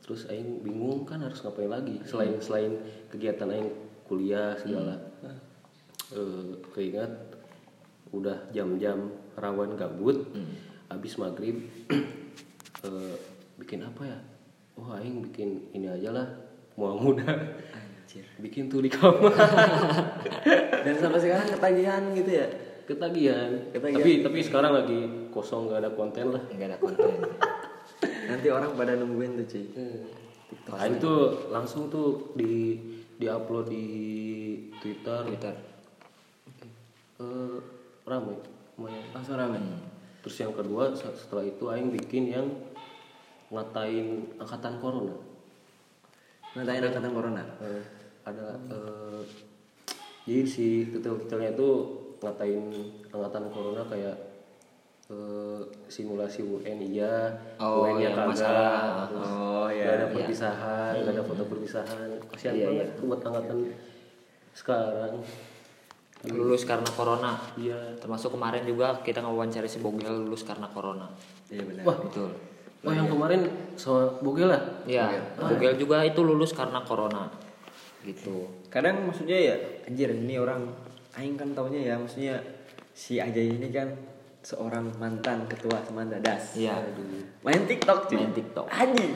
Terus 0.07 0.31
Aing 0.31 0.63
bingung 0.63 1.03
kan 1.03 1.19
harus 1.19 1.43
ngapain 1.43 1.67
lagi 1.67 1.99
selain 2.07 2.39
selain 2.39 2.79
kegiatan 3.11 3.51
Aing 3.51 3.71
kuliah 4.07 4.55
segala. 4.55 5.03
Eh, 6.15 6.63
keingat 6.71 7.11
udah 8.15 8.47
jam-jam 8.55 9.11
rawan 9.35 9.75
gabut. 9.75 10.31
Habis 10.87 11.19
maghrib 11.19 11.59
eh, 12.87 13.17
bikin 13.59 13.83
apa 13.83 14.07
ya? 14.07 14.19
Oh 14.79 14.95
Aing 14.95 15.27
bikin 15.27 15.75
ini 15.75 15.91
aja 15.91 16.15
lah. 16.15 16.27
Mau 16.79 16.95
muda. 16.95 17.27
Anjir. 17.75 18.31
Bikin 18.39 18.71
tuh 18.71 18.87
di 18.87 18.93
kamar. 18.93 19.35
Dan 20.87 20.95
sampai 21.03 21.19
sekarang 21.19 21.51
ketagihan 21.51 22.03
gitu 22.15 22.31
ya. 22.31 22.47
Ketagihan. 22.87 23.75
Ketagihan. 23.75 23.99
Tapi 24.07 24.13
tapi 24.23 24.39
sekarang 24.47 24.71
lagi 24.71 25.27
kosong 25.35 25.67
gak 25.67 25.83
ada 25.83 25.91
konten 25.91 26.31
lah. 26.31 26.43
nggak 26.47 26.69
ada 26.71 26.79
konten 26.79 27.11
Nanti 28.27 28.49
orang 28.51 28.75
pada 28.75 28.93
nungguin 28.99 29.39
tuh, 29.39 29.47
cuy. 29.47 29.65
Nah, 30.67 30.87
itu 30.87 31.13
langsung 31.51 31.87
tuh 31.87 32.35
di 32.35 32.79
diupload 33.17 33.67
di 33.71 33.87
Twitter. 34.83 35.23
Twitter 35.27 35.55
Eh, 37.17 37.59
rame 38.05 38.37
lumayan. 38.77 39.09
Langsung 39.17 39.41
rame. 39.41 39.57
Terus 40.21 40.37
yang 40.37 40.53
kedua 40.53 40.93
se- 40.93 41.17
setelah 41.17 41.49
itu 41.49 41.65
Aing 41.73 41.89
bikin 41.89 42.29
yang 42.29 42.45
ngatain 43.49 44.37
angkatan 44.37 44.77
corona. 44.77 45.17
Ngatain 46.53 46.85
angkatan 46.85 47.13
corona. 47.17 47.41
Eh, 47.65 47.83
ada 48.21 48.59
eh, 48.69 49.23
jadi 50.29 50.43
si 50.45 50.93
titel-titelnya 50.93 51.57
itu 51.57 51.69
ngatain 52.21 52.65
angkatan 53.09 53.49
corona 53.49 53.81
kayak 53.89 54.17
eh, 55.07 55.61
simulasi 55.87 56.43
UN 56.43 56.79
iya, 56.83 57.31
Oh, 57.57 57.87
UN 57.87 57.95
nya 57.97 58.03
yang 58.05 58.15
kagak, 58.17 58.31
masalah. 58.33 59.07
terus 59.07 59.29
Oh, 59.29 59.67
iya, 59.71 59.85
nggak 59.85 59.95
ada 59.95 60.05
iya. 60.05 60.15
perpisahan, 60.15 60.93
nggak 60.99 61.15
ada 61.15 61.23
foto 61.23 61.43
perpisahan, 61.47 62.09
kasihan 62.29 62.55
Iya, 62.55 62.67
banget 62.67 62.89
tuh 62.93 63.05
buat 63.07 63.21
angkatan 63.23 63.59
sekarang. 64.53 65.15
lulus 66.27 66.67
karena 66.67 66.89
corona. 66.91 67.39
Iya. 67.55 67.79
termasuk 67.97 68.35
kemarin 68.35 68.67
juga 68.67 68.99
kita 68.99 69.23
ngawancari 69.23 69.69
si 69.69 69.79
Bogel 69.79 70.27
lulus 70.27 70.43
karena 70.43 70.67
corona. 70.67 71.07
Iya 71.47 71.63
benar. 71.63 71.83
Wah, 71.87 71.99
betul. 72.03 72.31
Oh 72.83 72.91
yang 72.91 73.07
kemarin 73.07 73.47
sama 73.75 74.11
Bogel 74.19 74.51
lah. 74.51 74.63
ya 74.85 75.07
Bogel 75.37 75.79
juga 75.79 76.03
itu 76.03 76.19
lulus 76.23 76.51
karena 76.51 76.83
corona. 76.83 77.31
Gitu. 78.03 78.43
Kadang 78.67 79.07
maksudnya 79.07 79.39
ya, 79.39 79.55
anjir 79.87 80.11
ini 80.11 80.35
orang 80.35 80.67
aing 81.15 81.39
kan 81.39 81.55
taunya 81.55 81.81
ya 81.85 81.95
maksudnya 81.95 82.43
si 82.91 83.23
Ajay 83.23 83.55
ini 83.55 83.71
kan 83.71 83.87
seorang 84.47 84.95
mantan 85.03 85.43
ketua 85.51 85.83
teman 85.83 86.07
dadas. 86.07 86.55
Iya. 86.55 86.79
Main 87.43 87.67
TikTok 87.67 88.07
cuy. 88.07 88.23
Main 88.23 88.31
TikTok. 88.31 88.71
Anjing. 88.71 89.15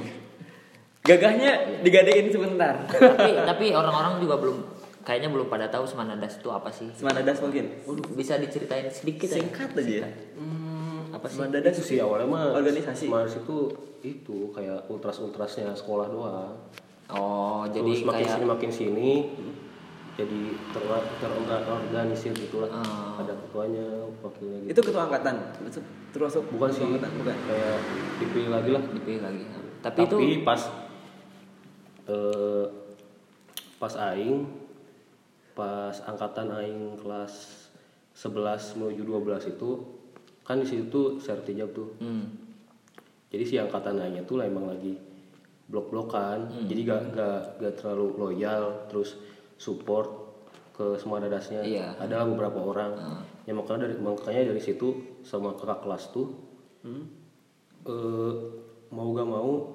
Gagahnya 1.07 1.81
digadein 1.87 2.27
sebentar. 2.35 2.75
tapi 2.91 3.39
tapi 3.39 3.67
orang-orang 3.71 4.19
juga 4.19 4.43
belum 4.43 4.59
kayaknya 5.07 5.31
belum 5.31 5.47
pada 5.47 5.71
tahu 5.71 5.87
Semanadas 5.87 6.43
itu 6.43 6.51
apa 6.51 6.69
sih 6.75 6.91
Teman 6.91 7.15
dadas 7.23 7.39
mungkin. 7.39 7.79
Waduh, 7.87 8.11
bisa 8.19 8.43
diceritain 8.43 8.91
sedikit 8.91 9.31
ya? 9.31 9.39
Singkat 9.39 9.71
aja 9.79 9.95
ya. 10.03 10.09
Hmm, 10.35 11.15
apa 11.15 11.27
sih 11.31 11.39
Teman 11.39 11.55
dadas 11.55 11.79
Itu 11.79 11.85
sih 11.87 11.99
awalnya 12.03 12.27
mah 12.27 12.45
organisasi. 12.59 13.07
Mars 13.07 13.39
itu 13.39 13.71
itu 14.03 14.51
kayak 14.51 14.91
ultras 14.91 15.23
ultrasnya 15.23 15.71
sekolah 15.79 16.11
doang. 16.11 16.59
oh 17.15 17.63
jadi 17.71 17.87
Terus 17.87 18.07
makin 18.07 18.27
kayak 18.27 18.35
sini 18.35 18.47
makin 18.51 18.71
sini 18.75 19.11
jadi 20.19 20.41
ter 20.75 20.83
terorganisir 21.21 22.35
gitu 22.35 22.67
lah. 22.67 22.71
Ah. 22.83 23.23
Ada 23.23 23.35
ketuanya, 23.47 23.87
wakilnya 24.25 24.59
gitu. 24.67 24.71
Itu 24.75 24.81
ketua 24.91 25.03
angkatan. 25.07 25.35
Termasuk 26.11 26.43
bukan 26.51 26.71
sih, 26.75 26.83
angkatan, 26.83 27.11
bukan. 27.23 27.37
kayak 27.47 27.79
dipilih 28.19 28.51
lagi 28.51 28.71
lah. 28.75 28.83
dipilih 28.83 29.23
lagi 29.23 29.43
tapi, 29.81 30.05
Tapi, 30.05 30.25
itu 30.37 30.45
pas 30.45 30.61
eh, 32.05 32.67
pas 33.81 33.95
aing 34.13 34.45
pas 35.57 35.97
angkatan 36.05 36.53
aing 36.53 37.01
kelas 37.01 37.33
11 38.13 38.77
menuju 38.77 39.03
12 39.09 39.57
itu 39.57 39.71
kan 40.45 40.61
di 40.61 40.67
situ 40.69 41.17
sertijab 41.17 41.73
tuh. 41.73 41.97
hmm, 41.97 42.25
Jadi 43.31 43.45
si 43.47 43.55
angkatan 43.57 43.97
aingnya 43.97 44.27
tuh 44.27 44.43
lah 44.43 44.51
emang 44.51 44.69
lagi 44.69 44.99
blok-blokan. 45.71 46.51
Hmm. 46.51 46.67
Jadi 46.67 46.81
gak, 46.83 47.15
gak, 47.15 47.41
gak 47.63 47.75
terlalu 47.79 48.19
loyal 48.19 48.85
terus 48.91 49.17
support 49.61 50.09
ke 50.73 50.97
semua 50.97 51.21
dadasnya. 51.21 51.61
Iya. 51.61 51.93
Hmm. 51.93 52.09
Ada 52.09 52.25
beberapa 52.25 52.57
orang. 52.57 52.97
Ya 53.45 53.53
makanya 53.53 53.85
dari 53.85 54.01
makanya 54.01 54.43
dari 54.49 54.63
situ 54.63 55.21
sama 55.21 55.53
kakak 55.53 55.85
kelas 55.85 56.09
tuh 56.11 56.33
Hmm. 56.81 57.05
eh, 57.85 58.33
mau 58.89 59.13
gak 59.13 59.29
mau 59.29 59.69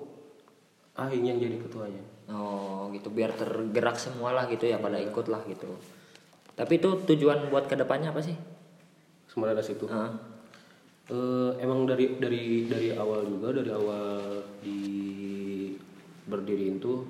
aing 0.98 1.22
yang 1.24 1.38
jadi 1.38 1.62
ketuanya. 1.62 2.02
oh 2.26 2.90
gitu 2.90 3.14
biar 3.14 3.30
tergerak 3.38 4.02
semua 4.02 4.34
lah 4.34 4.50
gitu 4.50 4.66
ya 4.66 4.82
pada 4.82 4.98
ikut 4.98 5.30
lah 5.30 5.46
gitu 5.46 5.70
tapi 6.58 6.82
itu 6.82 6.90
tujuan 7.06 7.54
buat 7.54 7.70
ke 7.70 7.78
depannya 7.78 8.10
apa 8.10 8.26
sih 8.26 8.34
Semua 9.30 9.54
dadas 9.54 9.70
itu. 9.70 9.86
Ah, 9.86 10.10
Eh, 11.06 11.52
emang 11.62 11.86
dari 11.86 12.18
dari 12.18 12.66
dari 12.66 12.90
awal 12.98 13.30
juga 13.30 13.54
dari 13.54 13.70
awal 13.70 14.42
di 14.58 14.80
berdiriin 16.26 16.82
tuh 16.82 17.06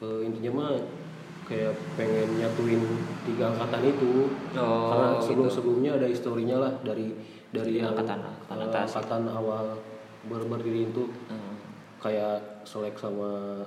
eh, 0.00 0.20
intinya 0.24 0.50
mah 0.56 0.72
kayak 1.44 1.70
pengen 1.94 2.28
nyatuin 2.34 2.80
tiga 3.22 3.50
angkatan 3.50 3.82
itu 3.86 4.32
Oh, 4.54 4.88
karena 4.88 5.06
gitu. 5.10 5.22
sebelum 5.22 5.48
sebelumnya 5.48 5.90
ada 5.94 6.06
historinya 6.06 6.56
lah 6.58 6.72
dari 6.80 7.12
dari 7.50 7.78
yang 7.78 7.92
angkatan- 7.92 8.24
angkatan 8.48 8.66
atas. 8.66 8.88
angkatan 8.90 9.22
awal 9.28 9.64
ber 10.24 10.40
berdiri 10.42 10.88
itu 10.88 11.04
ah. 11.28 11.52
kayak 12.00 12.64
selek 12.64 12.96
sama 12.96 13.60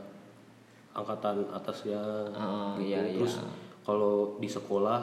angkatan 0.92 1.46
atasnya 1.48 2.02
Oh, 2.34 2.74
gitu. 2.76 2.90
iya, 2.90 3.02
iya. 3.06 3.14
terus 3.16 3.46
kalau 3.82 4.36
di 4.38 4.50
sekolah 4.50 5.00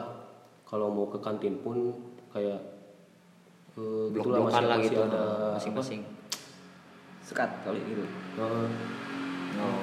kalau 0.63 0.89
mau 0.89 1.07
ke 1.07 1.17
kantin 1.17 1.55
pun 1.57 1.95
kayak 2.29 2.59
eh, 3.73 4.05
gitulah 4.11 4.43
blok-blokan 4.43 4.63
lah 4.65 4.77
masih 4.77 4.85
gitu 4.85 4.99
ada 5.01 5.23
masing-masing 5.55 6.01
sekat 7.21 7.49
kali 7.63 7.79
gitu 7.81 8.03
Eh, 8.35 8.67
oh 9.57 9.79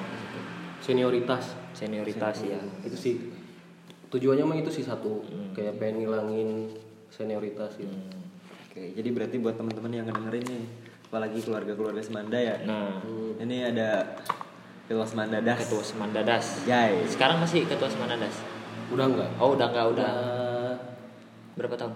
senioritas 0.79 1.57
senioritas 1.73 2.37
ya 2.45 2.61
itu 2.85 2.97
sih. 2.97 3.15
Tujuannya 4.13 4.45
mah 4.45 4.57
itu 4.61 4.69
sih 4.69 4.85
satu. 4.85 5.25
Kayak 5.57 5.81
pengen 5.81 6.05
ngilangin 6.05 6.49
senioritas 7.13 7.77
gitu 7.77 7.93
oke 8.73 8.81
jadi 8.97 9.09
berarti 9.13 9.37
buat 9.37 9.55
teman-teman 9.61 9.93
yang 9.93 10.09
ngedengerin 10.09 10.45
nih 10.49 10.65
apalagi 11.13 11.39
keluarga-keluarga 11.45 12.01
Semanda 12.01 12.41
ya. 12.41 12.57
Nah. 12.65 13.05
Ini 13.37 13.69
ada 13.69 14.17
ketua 14.89 15.05
Semanda 15.05 15.45
Das. 15.45 15.69
Ketua 15.69 15.85
Semandadas 15.85 16.65
Jai. 16.65 17.05
Sekarang 17.05 17.45
masih 17.45 17.69
ketua 17.69 17.93
Semandadas 17.93 18.33
udah 18.93 19.09
enggak 19.09 19.31
oh 19.37 19.53
udah 19.53 19.67
nggak 19.69 19.87
udah. 19.93 20.13
Udah. 20.17 20.77
Berapa 21.53 21.77
tahun? 21.77 21.93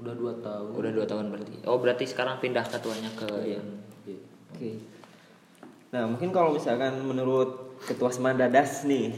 Udah 0.00 0.14
dua 0.16 0.32
tahun. 0.40 0.70
Udah 0.72 0.90
dua 0.96 1.04
tahun 1.04 1.24
berarti. 1.28 1.56
Oh 1.68 1.76
berarti 1.76 2.04
sekarang 2.08 2.40
pindah 2.40 2.64
ketuanya 2.64 3.12
ke 3.12 3.28
yang 3.44 3.66
Iya. 4.08 4.20
oke. 4.48 4.70
Nah 5.92 6.08
mungkin 6.08 6.32
kalau 6.32 6.56
misalkan 6.56 7.04
menurut 7.04 7.65
ketua 7.84 8.08
Semanda 8.08 8.48
Das 8.48 8.86
nih. 8.88 9.12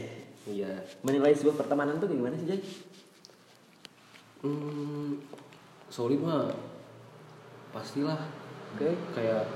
Iya. 0.49 0.83
Menilai 1.05 1.31
sebuah 1.37 1.55
pertemanan 1.55 2.01
tuh 2.01 2.09
gimana 2.09 2.35
sih 2.35 2.47
Jai 2.49 2.61
hmm, 4.43 5.19
sorry 5.91 6.15
mah 6.19 6.51
pastilah. 7.71 8.27
Oke. 8.75 8.95
Kayak 9.15 9.47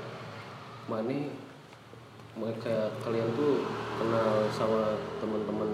mana 0.87 1.31
ma- 2.35 2.59
kayak 2.59 2.91
kalian 2.99 3.29
tuh 3.37 3.63
kenal 3.97 4.49
sama 4.49 4.97
teman-teman 5.21 5.69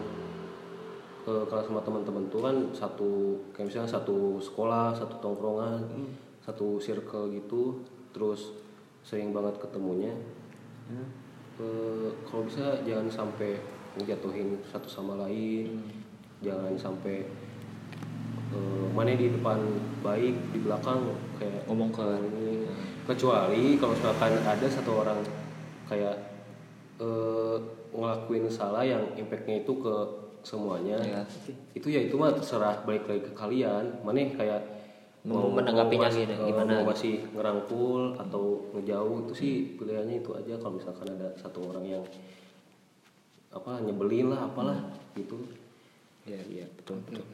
eh, 1.26 1.44
kalau 1.48 1.64
sama 1.64 1.82
teman-teman 1.82 2.24
tuh 2.28 2.42
kan 2.44 2.56
satu 2.76 3.12
kayak 3.56 3.72
misalnya 3.72 3.90
satu 3.90 4.38
sekolah 4.44 4.92
satu 4.94 5.18
tongkrongan 5.24 5.88
satu 6.44 6.78
circle 6.78 7.32
gitu 7.32 7.80
terus 8.12 8.54
sering 9.06 9.32
banget 9.32 9.56
ketemunya 9.62 10.12
Kalau 11.60 12.48
bisa 12.48 12.80
jangan 12.88 13.12
sampai 13.12 13.60
menjatuhin 14.00 14.56
satu 14.64 14.88
sama 14.88 15.20
lain. 15.28 15.84
Jangan 16.40 16.72
sampai 16.80 17.28
eh, 18.56 18.86
mana 18.96 19.12
di 19.12 19.28
depan 19.28 19.60
baik 20.00 20.56
di 20.56 20.60
belakang 20.64 21.12
kayak 21.36 21.68
ngomong 21.68 21.92
ke 21.92 22.08
ini. 22.32 22.64
Kecuali 23.04 23.76
kalau 23.76 23.92
misalkan 23.92 24.40
ada 24.40 24.68
satu 24.72 25.04
orang 25.04 25.20
kayak 25.92 26.16
eh, 27.04 27.58
ngelakuin 27.92 28.48
salah 28.48 28.88
yang 28.88 29.04
impactnya 29.20 29.68
itu 29.68 29.74
ke 29.84 29.96
semuanya 30.40 30.96
Ya. 31.04 31.20
itu 31.76 31.92
ya 31.92 32.00
itu 32.00 32.16
mah 32.16 32.32
terserah 32.32 32.88
balik 32.88 33.04
lagi 33.12 33.28
ke 33.28 33.34
kalian. 33.36 34.00
Mana 34.08 34.32
kayak 34.32 34.79
Mau 35.28 35.52
menanggapinya 35.52 36.08
masih- 36.08 36.24
gini, 36.24 36.36
eh, 36.40 36.48
gimana? 36.48 36.80
mau 36.80 36.96
masih 36.96 37.28
ngerangkul 37.36 38.16
atau 38.16 38.72
ngejauh 38.72 39.28
itu 39.28 39.34
sih 39.36 39.54
pilihannya 39.76 40.24
itu 40.24 40.32
aja. 40.32 40.56
Kalau 40.56 40.80
misalkan 40.80 41.12
ada 41.20 41.28
satu 41.36 41.60
orang 41.68 41.84
yang 41.84 42.04
apa 43.52 43.84
nyebelin 43.84 44.32
lah 44.32 44.48
apalah 44.48 44.80
gitu. 45.20 45.36
Iya 46.24 46.40
iya 46.48 46.66
betul 46.72 47.04
betul. 47.04 47.28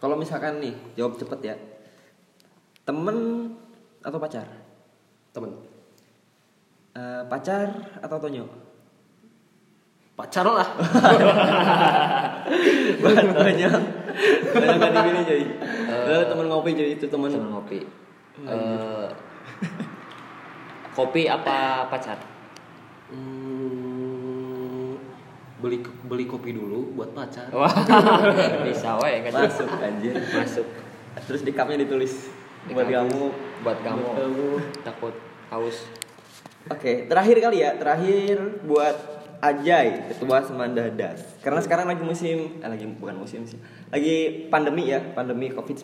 Kalau 0.00 0.16
misalkan 0.16 0.64
nih 0.64 0.72
jawab 0.96 1.20
cepet 1.20 1.40
ya. 1.44 1.56
Temen 2.88 3.52
atau 4.00 4.16
pacar? 4.16 4.48
Temen. 5.36 5.52
Eh, 6.96 7.22
pacar 7.28 7.68
atau 8.00 8.16
Tonyo? 8.16 8.48
Pacar 10.16 10.48
lah. 10.48 10.64
Buat 13.04 13.28
Tonyo 13.36 13.95
Tonyo 14.56 14.74
nggak 14.80 14.92
dipilih 14.92 15.22
jadi 15.28 15.44
Lalu 16.06 16.24
temen 16.32 16.46
ngopi 16.48 16.70
jadi 16.72 16.90
itu 16.96 17.06
temen 17.06 17.30
teman 17.30 17.50
ngopi. 17.52 17.78
Eh, 18.44 19.08
kopi 20.96 21.22
apa 21.28 21.88
pacar? 21.88 22.18
Hmm, 23.12 24.98
beli 25.62 25.80
beli 26.04 26.24
kopi 26.28 26.52
dulu 26.56 26.96
buat 26.96 27.12
pacar. 27.12 27.48
Wah 27.52 27.72
bisa 28.66 28.96
wae 29.00 29.24
kan? 29.28 29.32
Masuk 29.46 29.68
anjir. 29.80 30.14
Masuk. 30.16 30.66
Terus 31.26 31.42
di 31.44 31.52
cupnya 31.52 31.84
ditulis. 31.84 32.28
Di 32.68 32.72
buat 32.74 32.88
cup. 32.88 32.96
kamu. 33.04 33.24
Buat 33.64 33.78
kamu. 33.80 34.04
Buat 34.04 34.18
kamu. 34.20 34.48
takut 34.84 35.14
haus. 35.52 35.86
Oke, 36.66 37.06
terakhir 37.06 37.38
kali 37.38 37.62
ya, 37.62 37.78
terakhir 37.78 38.42
buat 38.66 39.15
Ajay, 39.40 40.08
ketua 40.12 40.40
Semanda 40.40 40.84
Das. 40.92 41.36
Karena 41.44 41.60
sekarang 41.60 41.86
lagi 41.88 42.02
musim, 42.02 42.60
eh, 42.60 42.68
lagi 42.68 42.88
bukan 42.88 43.16
musim 43.20 43.44
sih, 43.44 43.60
lagi 43.92 44.48
pandemi 44.48 44.88
ya, 44.88 45.00
pandemi 45.12 45.52
COVID 45.52 45.76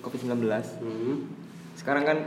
COVID 0.00 0.20
19. 0.24 0.66
Hmm. 0.80 1.28
Sekarang 1.76 2.04
kan 2.08 2.18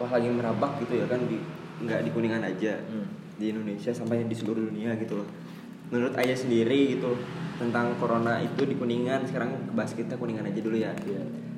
wah 0.00 0.10
lagi 0.12 0.28
merabak 0.28 0.80
gitu 0.84 1.00
ya 1.00 1.06
kan 1.08 1.24
di 1.24 1.40
nggak 1.76 2.08
di 2.08 2.10
kuningan 2.12 2.40
aja 2.40 2.80
Hmm. 2.88 3.08
di 3.36 3.52
Indonesia 3.52 3.92
sampai 3.92 4.24
di 4.24 4.32
seluruh 4.32 4.72
dunia 4.72 4.96
gitu 4.96 5.20
loh. 5.20 5.28
Menurut 5.92 6.16
Ayah 6.16 6.34
sendiri 6.34 6.96
gitu 6.96 7.14
tentang 7.56 7.96
corona 8.00 8.40
itu 8.40 8.64
di 8.64 8.76
kuningan 8.76 9.24
sekarang 9.28 9.72
bahas 9.76 9.92
kita 9.92 10.16
kuningan 10.16 10.48
aja 10.48 10.60
dulu 10.60 10.76
ya. 10.76 10.92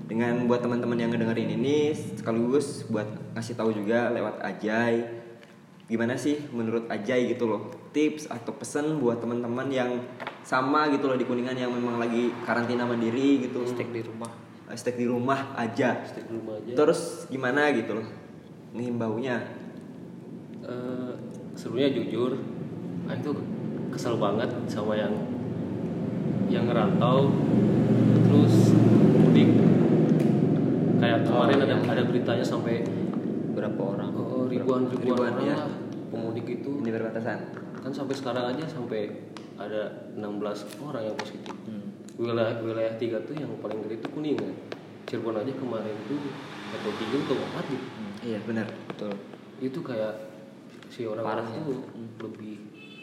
Dengan 0.08 0.48
buat 0.48 0.64
teman-teman 0.64 0.96
yang 0.96 1.10
ngedengerin 1.12 1.52
ini 1.52 1.92
sekaligus 1.92 2.88
buat 2.88 3.06
ngasih 3.36 3.54
tahu 3.54 3.76
juga 3.76 4.08
lewat 4.08 4.40
Ajay 4.40 5.17
gimana 5.88 6.20
sih 6.20 6.36
menurut 6.52 6.84
Ajay 6.92 7.32
gitu 7.32 7.48
loh? 7.48 7.72
Tips 7.96 8.28
atau 8.28 8.52
pesan 8.52 9.00
buat 9.00 9.24
teman-teman 9.24 9.72
yang 9.72 9.90
sama 10.44 10.92
gitu 10.92 11.08
loh 11.08 11.16
di 11.16 11.24
kuningan 11.24 11.56
yang 11.56 11.72
memang 11.72 11.96
lagi 11.96 12.28
karantina 12.44 12.84
mandiri 12.84 13.48
gitu. 13.48 13.64
Steak 13.64 13.88
di 13.90 14.04
rumah. 14.04 14.28
Eh, 14.68 14.76
stay 14.76 14.92
di 14.92 15.08
rumah 15.08 15.56
aja. 15.56 16.04
Stay 16.04 16.28
di 16.28 16.32
rumah 16.36 16.60
aja. 16.60 16.76
terus 16.76 17.24
gimana 17.32 17.72
gitu 17.72 17.96
loh 17.96 18.06
ngimbaunya? 18.76 19.40
Eh, 20.60 21.12
sebenarnya 21.56 21.96
jujur, 21.96 22.36
aku 23.08 23.32
tuh 23.32 23.40
kesel 23.88 24.20
banget 24.20 24.52
sama 24.68 24.92
yang 24.92 25.16
yang 26.52 26.68
ngerantau. 26.68 27.32
Terus 28.28 28.76
mudik. 29.16 29.56
Kayak 31.00 31.24
kemarin 31.24 31.56
Oh, 31.56 31.64
ada 31.64 31.76
iya. 31.80 31.88
ada 31.88 32.02
beritanya 32.04 32.44
sampai 32.44 32.84
berapa 33.56 33.80
orang? 33.80 34.12
Eh, 34.12 34.27
ribuan 34.48 34.82
ribuan, 34.86 35.16
Ribuan, 35.16 35.32
orang 35.32 35.44
ya. 35.44 35.56
lah 35.56 35.70
pemudik 36.08 36.46
itu. 36.50 36.70
di 36.80 36.90
perbatasan 36.90 37.38
Kan 37.78 37.92
sampai 37.94 38.14
sekarang 38.14 38.44
aja 38.50 38.64
sampai 38.66 39.06
ada 39.54 40.10
16 40.14 40.24
orang 40.80 41.02
yang 41.04 41.14
positif. 41.14 41.54
Hmm. 41.62 41.94
Wilayah 42.14 42.58
wilayah 42.58 42.94
tiga 42.96 43.18
tuh 43.22 43.34
yang 43.34 43.50
paling 43.58 43.78
gede 43.82 44.02
itu 44.02 44.08
kuningan. 44.10 44.54
Cirebon 45.04 45.36
aja 45.36 45.52
kemarin 45.52 45.94
tuh 46.04 46.20
atau 46.68 46.90
tiga 46.94 47.16
atau 47.18 47.36
empat 47.38 47.64
gitu. 47.66 47.86
iya 48.20 48.38
benar 48.44 48.68
betul 48.84 49.08
itu 49.56 49.80
kayak 49.80 50.12
si 50.88 51.02
orang 51.02 51.24
Parah 51.24 51.40
orang 51.40 51.48
ya. 51.48 51.60
tuh 51.64 51.80
lebih 52.20 52.54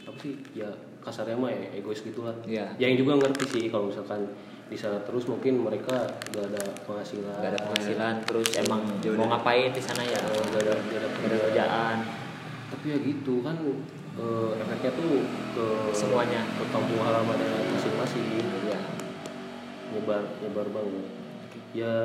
apa 0.05 0.17
sih 0.21 0.33
ya 0.53 0.69
kasarnya 1.01 1.33
mah 1.33 1.49
ya 1.49 1.73
egois 1.73 1.97
gitulah 1.99 2.35
Iya. 2.45 2.77
yang 2.77 2.93
juga 2.93 3.17
ngerti 3.17 3.45
sih 3.49 3.63
kalau 3.67 3.89
misalkan 3.89 4.29
di 4.65 4.73
sana 4.73 4.97
terus 5.05 5.29
mungkin 5.29 5.61
mereka 5.61 6.09
gak 6.33 6.45
ada 6.49 6.63
penghasilan. 6.89 7.37
Gak 7.37 7.51
ada 7.53 7.61
penghasilan 7.69 8.13
terus 8.25 8.49
emang 8.57 8.81
Ya 9.05 9.13
mau 9.13 9.29
ngapain 9.29 9.69
di 9.69 9.81
sana 9.81 10.01
ya? 10.01 10.17
Gak 10.17 10.61
ada 10.65 10.73
gak 10.89 10.99
ada 10.99 11.07
gak 11.13 11.29
ada 11.29 11.37
kerjaan. 11.45 11.97
Tapi 12.73 12.85
ya 12.89 12.97
gitu 12.97 13.45
kan 13.45 13.55
eh, 14.17 14.49
efeknya 14.57 14.91
tuh 14.97 15.21
ke 15.53 15.65
Semuanya. 15.93 16.41
ke 16.57 16.63
kampung 16.73 17.01
halamannya 17.01 17.49
masing-masing. 17.77 18.25
Iya. 18.65 18.79
nyebar 19.93 20.23
nyebar 20.41 20.67
banget. 20.73 21.05
Ya 21.77 21.95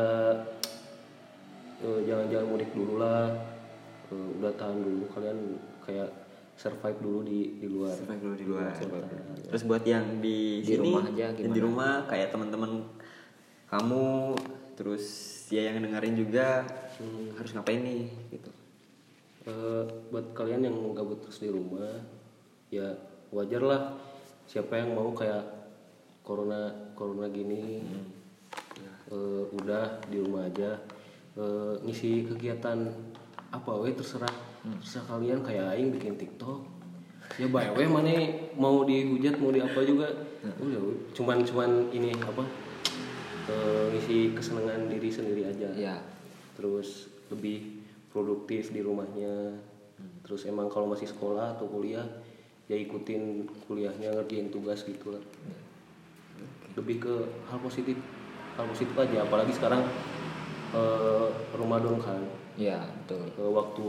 eh, 1.81 2.01
jangan-jangan 2.05 2.47
mudik 2.47 2.71
dulu 2.77 3.01
lah. 3.01 3.33
Eh, 4.13 4.29
udah 4.37 4.53
tahan 4.61 4.85
dulu 4.85 5.09
kalian 5.17 5.57
kayak 5.81 6.13
survive 6.61 6.99
dulu 7.01 7.25
di 7.25 7.57
di 7.57 7.67
luar. 7.67 7.97
Survive 7.97 8.21
dulu 8.21 8.35
di 8.37 8.45
luar. 8.45 8.69
Kota. 8.77 9.09
terus 9.49 9.63
buat 9.65 9.81
yang 9.83 10.21
di, 10.21 10.61
Di 10.61 10.77
sini 10.77 10.93
rumah 10.93 11.05
aja 11.09 11.27
gimana? 11.33 11.55
di 11.57 11.61
rumah 11.61 11.93
kayak 12.05 12.29
teman-teman 12.29 12.71
kamu 13.67 14.37
terus 14.77 15.05
ya 15.49 15.73
yang 15.73 15.81
dengerin 15.81 16.17
juga 16.17 16.49
Hmm. 17.01 17.33
harus 17.33 17.57
ngapain 17.57 17.81
nih 17.81 18.13
gitu. 18.29 18.53
Eh, 19.49 19.85
buat 20.13 20.37
kalian 20.37 20.69
yang 20.69 20.77
gabut 20.93 21.25
terus 21.25 21.41
di 21.41 21.49
rumah 21.49 21.97
ya 22.69 22.93
wajar 23.33 23.65
lah. 23.65 23.83
Siapa 24.45 24.77
yang 24.77 24.93
mau 24.93 25.09
kayak 25.17 25.41
corona 26.21 26.69
corona 26.93 27.25
gini 27.33 27.81
eh, 29.09 29.43
udah 29.49 30.05
di 30.07 30.21
rumah 30.21 30.45
aja. 30.45 30.77
Eh, 31.41 31.75
ngisi 31.89 32.29
kegiatan 32.29 32.85
apa 33.49 33.71
weh 33.81 33.97
terserah 33.97 34.50
terserah 34.61 35.17
kalian 35.17 35.41
kayak 35.41 35.77
aing 35.77 35.91
bikin 35.93 36.21
tiktok. 36.21 36.65
Ya 37.39 37.47
baik 37.47 37.79
weh 37.79 37.89
mana 37.89 38.13
mau 38.59 38.83
dihujat 38.83 39.39
mau 39.39 39.55
di 39.55 39.63
apa 39.63 39.81
juga 39.87 40.11
udah 40.43 40.81
weh. 40.83 40.97
cuman 41.15 41.47
cuman 41.47 41.89
ini 41.95 42.11
apa 42.21 42.43
eh, 43.49 43.85
ngisi 43.95 44.37
kesenangan 44.37 44.91
diri 44.91 45.09
sendiri 45.09 45.43
aja. 45.49 45.69
Iya. 45.73 45.97
terus 46.61 47.09
lebih 47.33 47.81
produktif 48.13 48.69
di 48.69 48.85
rumahnya. 48.85 49.57
Terus 50.27 50.45
emang 50.45 50.69
kalau 50.69 50.93
masih 50.93 51.09
sekolah 51.09 51.57
atau 51.57 51.65
kuliah 51.65 52.05
ya 52.69 52.77
ikutin 52.77 53.49
kuliahnya 53.65 54.13
ngerjain 54.13 54.53
tugas 54.53 54.85
gitu 54.85 55.17
lah. 55.17 55.25
Lebih 56.77 57.01
ke 57.01 57.15
hal 57.49 57.59
positif. 57.65 57.97
Hal 58.61 58.69
positif 58.69 58.93
aja 58.99 59.25
apalagi 59.25 59.57
sekarang 59.57 59.89
eh, 60.77 61.29
Ramadan 61.57 61.97
kan. 61.97 62.21
Iya, 62.61 62.85
betul. 63.07 63.25
Eh, 63.41 63.51
waktu 63.57 63.87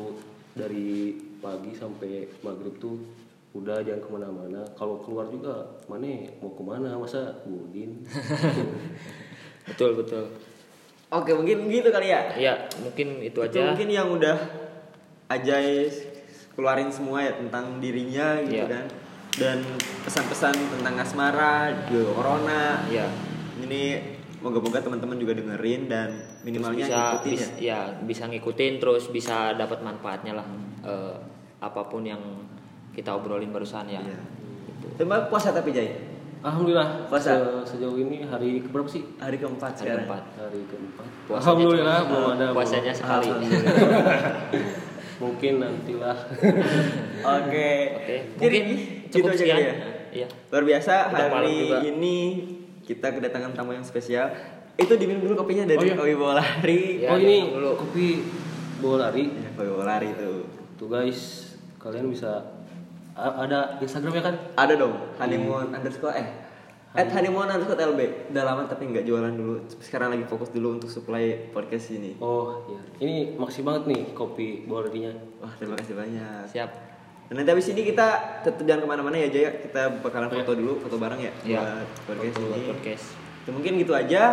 dari 0.53 1.13
pagi 1.37 1.71
sampai 1.71 2.11
maghrib 2.39 2.75
tuh 2.77 2.99
udah 3.51 3.81
jangan 3.81 3.99
ke 3.99 4.09
mana-mana 4.09 4.61
kalau 4.73 4.99
keluar 4.99 5.27
juga 5.27 5.51
mana 5.85 6.07
mau 6.39 6.51
ke 6.51 6.63
mana 6.63 6.95
masa 6.95 7.35
budin 7.43 7.99
betul 9.67 9.95
betul 9.97 10.25
Oke, 11.11 11.35
mungkin 11.35 11.67
gitu 11.67 11.91
kali 11.91 12.07
ya. 12.07 12.23
ya 12.39 12.53
mungkin 12.79 13.19
itu 13.19 13.35
Itu 13.35 13.51
aja 13.51 13.67
mungkin 13.67 13.91
yang 13.91 14.07
udah 14.07 14.37
Ajay 15.27 15.91
keluarin 16.55 16.87
semua 16.87 17.19
ya 17.19 17.35
tentang 17.35 17.83
dirinya 17.83 18.39
gitu 18.39 18.63
Iya. 18.63 18.71
kan. 18.71 18.85
Dan 19.31 19.59
pesan-pesan 20.03 20.55
tentang 20.55 20.95
asmara, 20.95 21.87
juga 21.87 22.15
corona. 22.15 22.83
ya 22.87 23.11
Ini 23.59 24.10
moga-moga 24.41 24.79
teman-teman 24.79 25.15
juga 25.15 25.33
dengerin 25.33 25.85
dan 25.85 26.09
minimalnya 26.41 26.81
bisa 26.83 26.97
ikutin 27.15 27.31
bisa, 27.31 27.47
ya. 27.55 27.61
ya 27.61 27.79
bisa 28.01 28.23
ngikutin 28.25 28.73
terus 28.77 29.07
bisa 29.07 29.53
dapat 29.53 29.79
manfaatnya 29.79 30.35
lah 30.35 30.47
Eh, 30.81 31.15
apa 31.59 31.85
pun 31.85 32.01
yang 32.01 32.17
kita 32.91 33.13
obrolin 33.13 33.49
barusan 33.49 33.85
ya 33.85 34.01
Iya. 34.01 34.17
Gitu. 34.67 34.87
Terima 34.97 35.21
puasa 35.23 35.49
tapi 35.51 35.69
Jay. 35.69 35.93
alhamdulillah 36.41 37.05
Puasa. 37.05 37.37
se- 37.37 37.77
sejauh 37.77 37.93
ini 37.95 38.25
hari 38.25 38.57
keberapa 38.59 38.89
sih 38.89 39.05
Hari 39.15 39.37
keempat 39.37 39.71
hari 39.71 39.81
sekarang. 39.85 40.09
keempat 40.09 40.23
hari 40.41 40.61
keempat 40.65 41.05
Puasanya 41.23 41.37
alhamdulillah 41.37 41.97
belum 42.03 42.25
ada 42.33 42.45
puasanya 42.57 42.91
sekali 42.91 43.29
mungkin 45.21 45.53
nantilah 45.59 46.17
Oke. 47.37 47.69
oke 47.93 48.15
Jadi 48.41 48.57
mungkin 48.57 48.77
gitu 49.05 49.13
cukup 49.13 49.29
aja 49.29 49.37
sekian 49.37 49.59
ya. 49.59 49.73
Iya. 50.11 50.27
Luar 50.49 50.63
biasa 50.65 50.93
Udah 51.07 51.27
hari 51.31 51.55
juga. 51.61 51.77
ini 51.85 52.17
kita 52.81 53.07
kedatangan 53.11 53.51
tamu 53.51 53.71
yang 53.71 53.81
spesial. 53.81 54.29
Itu 54.73 54.95
diminum 54.95 55.21
dulu 55.21 55.33
kopinya 55.39 55.63
dari 55.63 55.77
Oh, 55.79 55.85
iya. 55.85 55.95
Kopi 55.95 56.13
Bolari. 56.15 56.81
Ya, 56.97 57.09
oh 57.09 57.17
ini 57.17 57.37
dulu. 57.49 57.69
kopi 57.77 58.07
bola 58.77 59.07
lari 59.07 59.29
Ya, 59.29 59.49
Kopi 59.53 59.69
Bolari 59.69 60.07
itu. 60.09 60.31
tuh 60.73 60.87
guys 60.87 61.19
kalian 61.77 62.09
bisa 62.09 62.41
a- 63.11 63.35
ada 63.39 63.77
instagramnya 63.77 64.23
kan 64.23 64.35
Ada 64.55 64.73
dong, 64.75 64.97
honeymoon 65.15 65.69
underscore 65.69 66.15
eh 66.15 66.25
at 66.91 67.07
honeymoon 67.07 67.45
underscore 67.45 67.77
LB. 67.77 68.01
Udah 68.27 68.43
lama 68.43 68.65
tapi 68.65 68.83
nggak 68.85 69.05
jualan 69.05 69.29
dulu. 69.31 69.61
Sekarang 69.77 70.09
lagi 70.09 70.25
fokus 70.25 70.49
dulu 70.49 70.75
untuk 70.75 70.89
supply 70.89 71.23
podcast 71.47 71.93
ini. 71.93 72.17
oh 72.17 72.65
iya 72.67 72.81
ini 72.99 73.15
makasih 73.33 73.61
banget 73.61 73.83
nih 73.85 74.01
kopi 74.11 74.65
bola 74.65 74.83
larinya 74.83 75.13
Wah 75.37 75.53
terima 75.53 75.77
kasih 75.77 75.93
banyak. 75.93 76.49
siap 76.49 76.80
Dan 77.31 77.39
nanti 77.39 77.49
habis 77.49 77.63
ini 77.65 77.87
kita 77.87 78.07
tetap 78.43 78.59
jangan 78.59 78.83
ke 78.83 78.87
mana-mana 78.91 79.15
ya 79.15 79.31
Jaya. 79.31 79.55
Kita 79.55 80.03
bakalan 80.03 80.27
foto 80.27 80.51
dulu, 80.51 80.83
foto 80.83 80.99
bareng 80.99 81.15
ya 81.17 81.31
Iya. 81.41 81.59
buat 82.03 82.11
podcast 82.11 82.35
Foto 82.35 82.51
ini. 82.51 82.67
podcast. 82.67 83.05
Itu 83.15 83.49
mungkin 83.55 83.71
gitu 83.79 83.93
aja. 83.95 84.23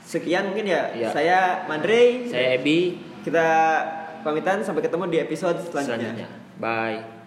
Sekian 0.00 0.46
mungkin 0.46 0.70
ya. 0.70 0.94
Iya. 0.94 1.08
Saya 1.10 1.38
Mandrei. 1.66 2.30
saya 2.30 2.54
Ebi 2.54 3.02
Kita 3.22 3.46
pamitan 4.22 4.62
sampai 4.62 4.78
ketemu 4.80 5.10
di 5.10 5.18
episode 5.18 5.58
selanjutnya. 5.60 6.14
selanjutnya 6.14 6.28
bye 6.56 7.21